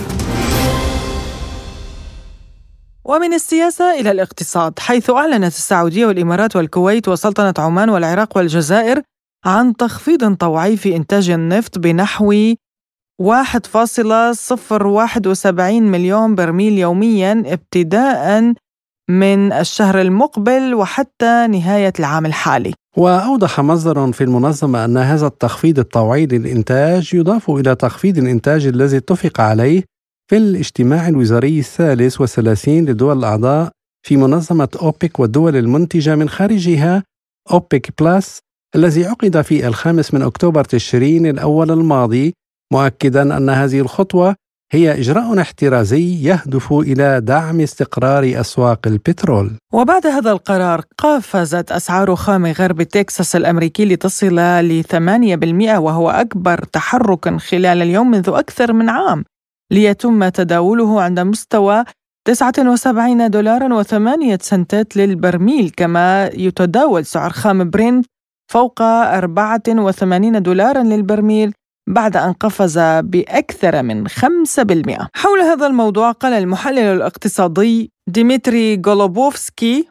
[3.06, 9.02] ومن السياسة إلى الاقتصاد حيث أعلنت السعودية والإمارات والكويت وسلطنة عمان والعراق والجزائر
[9.46, 12.34] عن تخفيض طوعي في إنتاج النفط بنحو
[13.22, 13.22] 1.071
[15.82, 18.54] مليون برميل يوميا ابتداء
[19.10, 22.74] من الشهر المقبل وحتى نهاية العام الحالي.
[22.98, 29.42] وأوضح مصدر في المنظمة أن هذا التخفيض الطوعي للإنتاج يضاف إلى تخفيض الإنتاج الذي اتفق
[29.42, 29.84] عليه
[30.30, 33.72] في الاجتماع الوزاري الثالث والثلاثين لدول الأعضاء
[34.06, 37.04] في منظمة أوبك والدول المنتجة من خارجها
[37.52, 38.40] أوبك بلس
[38.76, 42.34] الذي عقد في الخامس من أكتوبر تشرين الأول الماضي
[42.74, 44.36] مؤكدا أن هذه الخطوة
[44.72, 49.52] هي إجراء احترازي يهدف إلى دعم استقرار أسواق البترول.
[49.74, 57.38] وبعد هذا القرار قفزت أسعار خام غرب تكساس الأمريكي لتصل ل 8% وهو أكبر تحرك
[57.38, 59.24] خلال اليوم منذ أكثر من عام
[59.72, 61.84] ليتم تداوله عند مستوى
[62.28, 68.06] 79 دولارا و8 سنتات للبرميل كما يتداول سعر خام برنت
[68.52, 71.54] فوق 84 دولارا للبرميل
[71.88, 75.08] بعد أن قفز بأكثر من 5%.
[75.16, 79.88] حول هذا الموضوع قال المحلل الاقتصادي ديمتري غولوبوفسكي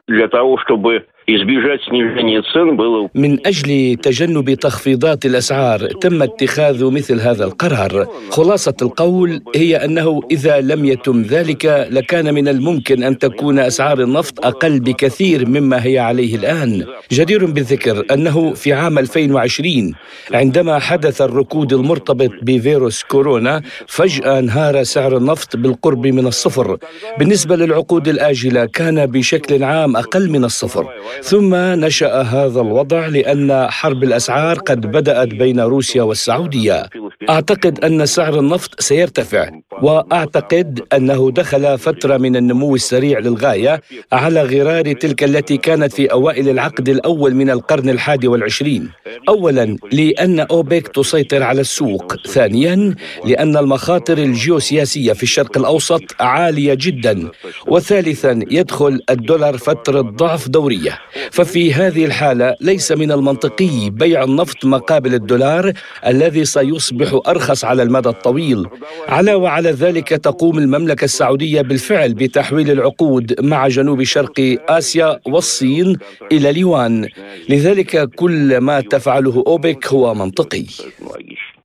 [3.15, 8.07] من أجل تجنب تخفيضات الأسعار تم اتخاذ مثل هذا القرار.
[8.29, 14.45] خلاصة القول هي أنه إذا لم يتم ذلك لكان من الممكن أن تكون أسعار النفط
[14.45, 16.85] أقل بكثير مما هي عليه الآن.
[17.11, 19.93] جدير بالذكر أنه في عام 2020
[20.33, 26.77] عندما حدث الركود المرتبط بفيروس كورونا فجأة انهار سعر النفط بالقرب من الصفر.
[27.19, 30.85] بالنسبة للعقود الآجلة كان بشكل عام أقل من الصفر.
[31.23, 36.89] ثم نشأ هذا الوضع لأن حرب الأسعار قد بدأت بين روسيا والسعودية.
[37.29, 39.49] أعتقد أن سعر النفط سيرتفع
[39.81, 43.81] وأعتقد أنه دخل فترة من النمو السريع للغاية
[44.13, 48.89] على غرار تلك التي كانت في أوائل العقد الأول من القرن الحادي والعشرين.
[49.29, 52.15] أولا لأن أوبك تسيطر على السوق.
[52.27, 52.95] ثانيا
[53.25, 57.29] لأن المخاطر الجيوسياسية في الشرق الأوسط عالية جدا.
[57.67, 60.99] وثالثا يدخل الدولار فترة ضعف دورية.
[61.31, 65.73] ففي هذه الحالة ليس من المنطقي بيع النفط مقابل الدولار
[66.05, 68.65] الذي سيصبح أرخص على المدى الطويل.
[69.07, 75.97] على وعلى ذلك تقوم المملكة السعودية بالفعل بتحويل العقود مع جنوب شرق آسيا والصين
[76.31, 77.07] إلى اليوان.
[77.49, 80.65] لذلك كل ما تفعله أوبك هو منطقي.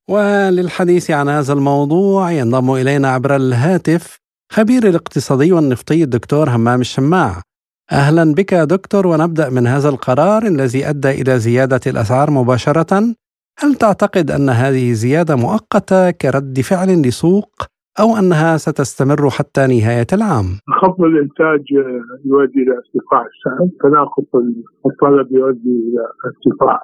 [0.07, 4.17] وللحديث عن هذا الموضوع ينضم إلينا عبر الهاتف
[4.51, 7.41] خبير الاقتصادي والنفطي الدكتور همام الشماع.
[7.91, 13.15] أهلا بك دكتور ونبدأ من هذا القرار الذي أدى إلى زيادة الأسعار مباشرة.
[13.59, 17.65] هل تعتقد أن هذه زيادة مؤقتة كرد فعل لسوق
[17.99, 20.45] أو أنها ستستمر حتى نهاية العام؟
[20.81, 21.63] خفض الإنتاج
[22.25, 24.23] يؤدي إلى ارتفاع السعر، تناقص
[24.85, 26.79] الطلب يؤدي إلى ارتفاع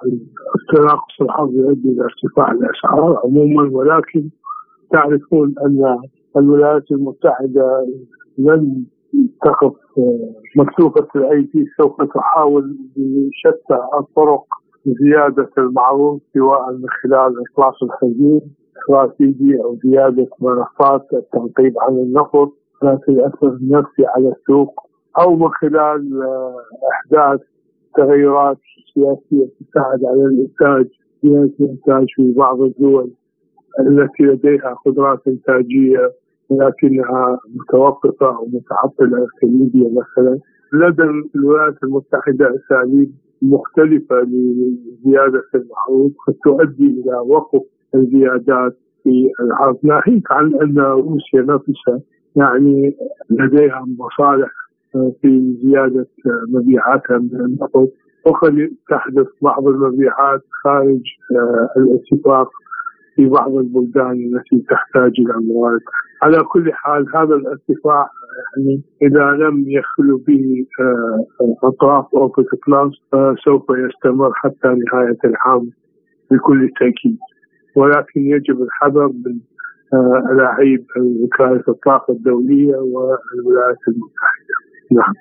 [0.74, 4.28] تناقص العرض يؤدي إلى ارتفاع الأسعار عموما ولكن
[4.92, 5.98] تعرفون أن
[6.36, 7.86] الولايات المتحدة
[8.38, 8.84] لن
[9.44, 9.74] تقف
[10.56, 14.44] مكتوفة الأيدي سوف تحاول بشتى الطرق
[14.86, 18.40] زيادة المعروض سواء من خلال إخلاص الخزين
[18.78, 22.52] استراتيجي أو زيادة منصات التنقيب عن النفط
[22.84, 24.80] ذات الأثر النفسي على السوق
[25.20, 26.54] أو من خلال آه،
[26.92, 27.40] إحداث
[27.96, 28.58] تغيرات
[28.94, 30.86] سياسية تساعد على الإنتاج
[31.24, 33.10] زيادة الإنتاج في بعض الدول
[33.80, 36.12] التي لديها قدرات إنتاجية
[36.48, 40.38] ولكنها متوقفة أو متعطلة كليبيا مثلا.
[40.72, 41.02] لدى
[41.36, 43.12] الولايات المتحدة أساليب
[43.42, 47.62] مختلفة لزيادة المعروض قد تؤدي إلى وقف
[47.94, 49.78] الزيادات في العرض.
[49.82, 52.00] ناهيك عن أن روسيا نفسها
[52.36, 52.96] يعني
[53.30, 54.50] لديها مصالح
[54.92, 56.06] في زيادة
[56.48, 57.92] مبيعاتها من النفط
[58.26, 61.00] وقد تحدث بعض المبيعات خارج
[61.36, 62.50] آه، الاتفاق
[63.16, 65.80] في بعض البلدان التي تحتاج إلى الموارد.
[66.22, 68.08] على كل حال هذا الارتفاع
[68.56, 71.26] يعني إذا لم يخلو به آه،
[71.64, 72.94] أطراف أوبك بلس
[73.44, 75.70] سوف يستمر حتى نهاية العام
[76.30, 77.18] بكل تأكيد.
[77.78, 79.38] ولكن يجب الحذر من
[79.92, 84.54] آه، الأعيب وكاله الطاقة الدولية والولايات المتحدة.
[84.90, 85.14] نعم.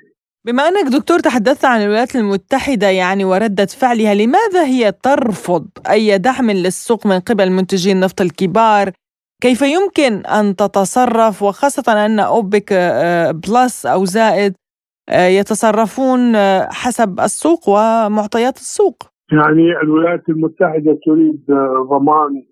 [0.46, 6.52] بما أنك دكتور تحدثت عن الولايات المتحدة يعني وردة فعلها لماذا هي ترفض أي دعم
[6.52, 8.92] للسوق من قبل منتجي النفط الكبار؟
[9.42, 14.54] كيف يمكن أن تتصرف؟ وخاصة أن أوبك آه، بلس أو زائد
[15.10, 16.36] آه، يتصرفون
[16.72, 19.17] حسب السوق ومعطيات السوق.
[19.32, 21.42] يعني الولايات المتحدة تريد
[21.90, 22.44] ضمان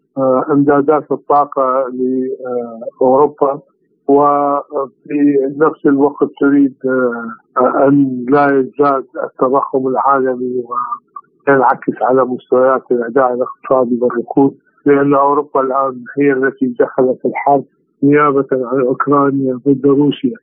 [0.51, 1.85] امدادات الطاقة
[3.01, 3.61] لأوروبا
[4.07, 10.63] وفي نفس الوقت تريد آه، أن لا يزداد التضخم العالمي
[11.47, 17.65] وينعكس على مستويات الأداء الاقتصادي والركود لأن أوروبا الآن هي التي دخلت الحرب
[18.03, 20.37] نيابة عن أوكرانيا ضد روسيا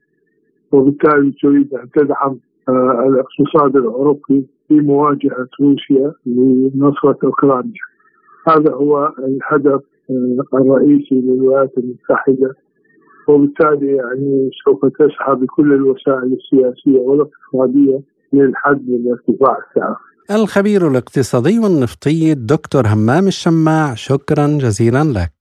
[0.73, 7.83] وبالتالي تريد أن تدعم آه، الاقتصاد الأوروبي في مواجهة روسيا لنصرة أوكرانيا
[8.49, 12.55] هذا هو الهدف آه، الرئيسي للولايات المتحدة
[13.29, 18.01] وبالتالي يعني سوف تسعى بكل الوسائل السياسية والاقتصادية
[18.33, 19.97] للحد من ارتفاع السعر.
[20.31, 25.33] الخبير الاقتصادي والنفطي الدكتور همام الشماع شكرا جزيلا لك.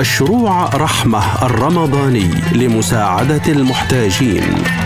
[0.00, 2.30] مشروع رحمة الرمضاني
[2.60, 4.79] لمساعدة المحتاجين.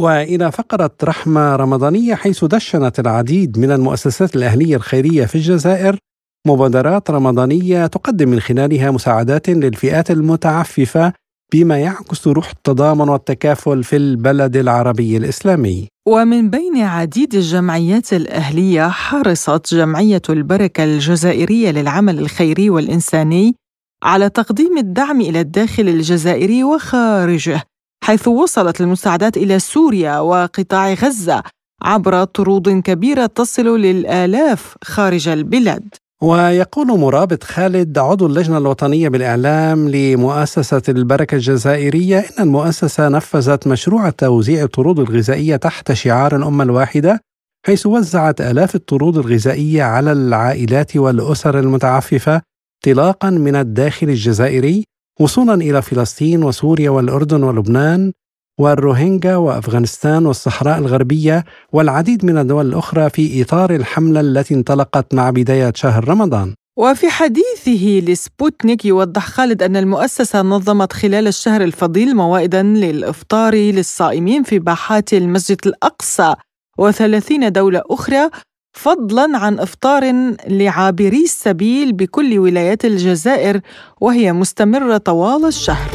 [0.00, 5.98] وإلى فقرة رحمة رمضانية حيث دشنت العديد من المؤسسات الأهلية الخيرية في الجزائر
[6.46, 11.12] مبادرات رمضانية تقدم من خلالها مساعدات للفئات المتعففة
[11.52, 15.88] بما يعكس روح التضامن والتكافل في البلد العربي الإسلامي.
[16.08, 23.54] ومن بين عديد الجمعيات الأهلية حرصت جمعية البركة الجزائرية للعمل الخيري والإنساني
[24.02, 27.62] على تقديم الدعم إلى الداخل الجزائري وخارجه،
[28.04, 31.42] حيث وصلت المساعدات إلى سوريا وقطاع غزة
[31.82, 35.84] عبر طرود كبيرة تصل للآلاف خارج البلاد.
[36.22, 44.62] ويقول مرابط خالد عضو اللجنة الوطنية بالإعلام لمؤسسة البركة الجزائرية إن المؤسسة نفذت مشروع توزيع
[44.64, 47.20] الطرود الغذائية تحت شعار الأمة الواحدة
[47.66, 52.42] حيث وزعت آلاف الطرود الغذائية على العائلات والأسر المتعففة
[52.86, 54.84] انطلاقا من الداخل الجزائري
[55.20, 58.12] وصولا إلى فلسطين وسوريا والأردن ولبنان
[58.60, 65.72] والروهينجا وأفغانستان والصحراء الغربية والعديد من الدول الأخرى في إطار الحملة التي انطلقت مع بداية
[65.76, 66.54] شهر رمضان.
[66.78, 74.58] وفي حديثه لسبوتنيك يوضح خالد أن المؤسسة نظمت خلال الشهر الفضيل موائدا للإفطار للصائمين في
[74.58, 76.34] باحات المسجد الأقصى
[76.78, 78.30] وثلاثين دولة أخرى
[78.72, 83.60] فضلا عن إفطار لعابري السبيل بكل ولايات الجزائر
[84.00, 85.90] وهي مستمرة طوال الشهر.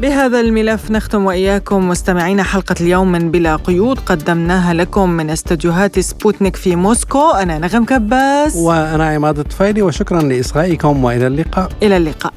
[0.00, 1.88] بهذا الملف نختم وإياكم.
[1.88, 7.30] مستمعين حلقة اليوم من بلا قيود قدمناها لكم من استديوهات سبوتنيك في موسكو.
[7.30, 8.56] أنا نغم كباس.
[8.56, 11.68] وأنا عماد الطفيلي وشكرا لإصغائكم وإلى اللقاء.
[11.82, 12.32] إلى اللقاء.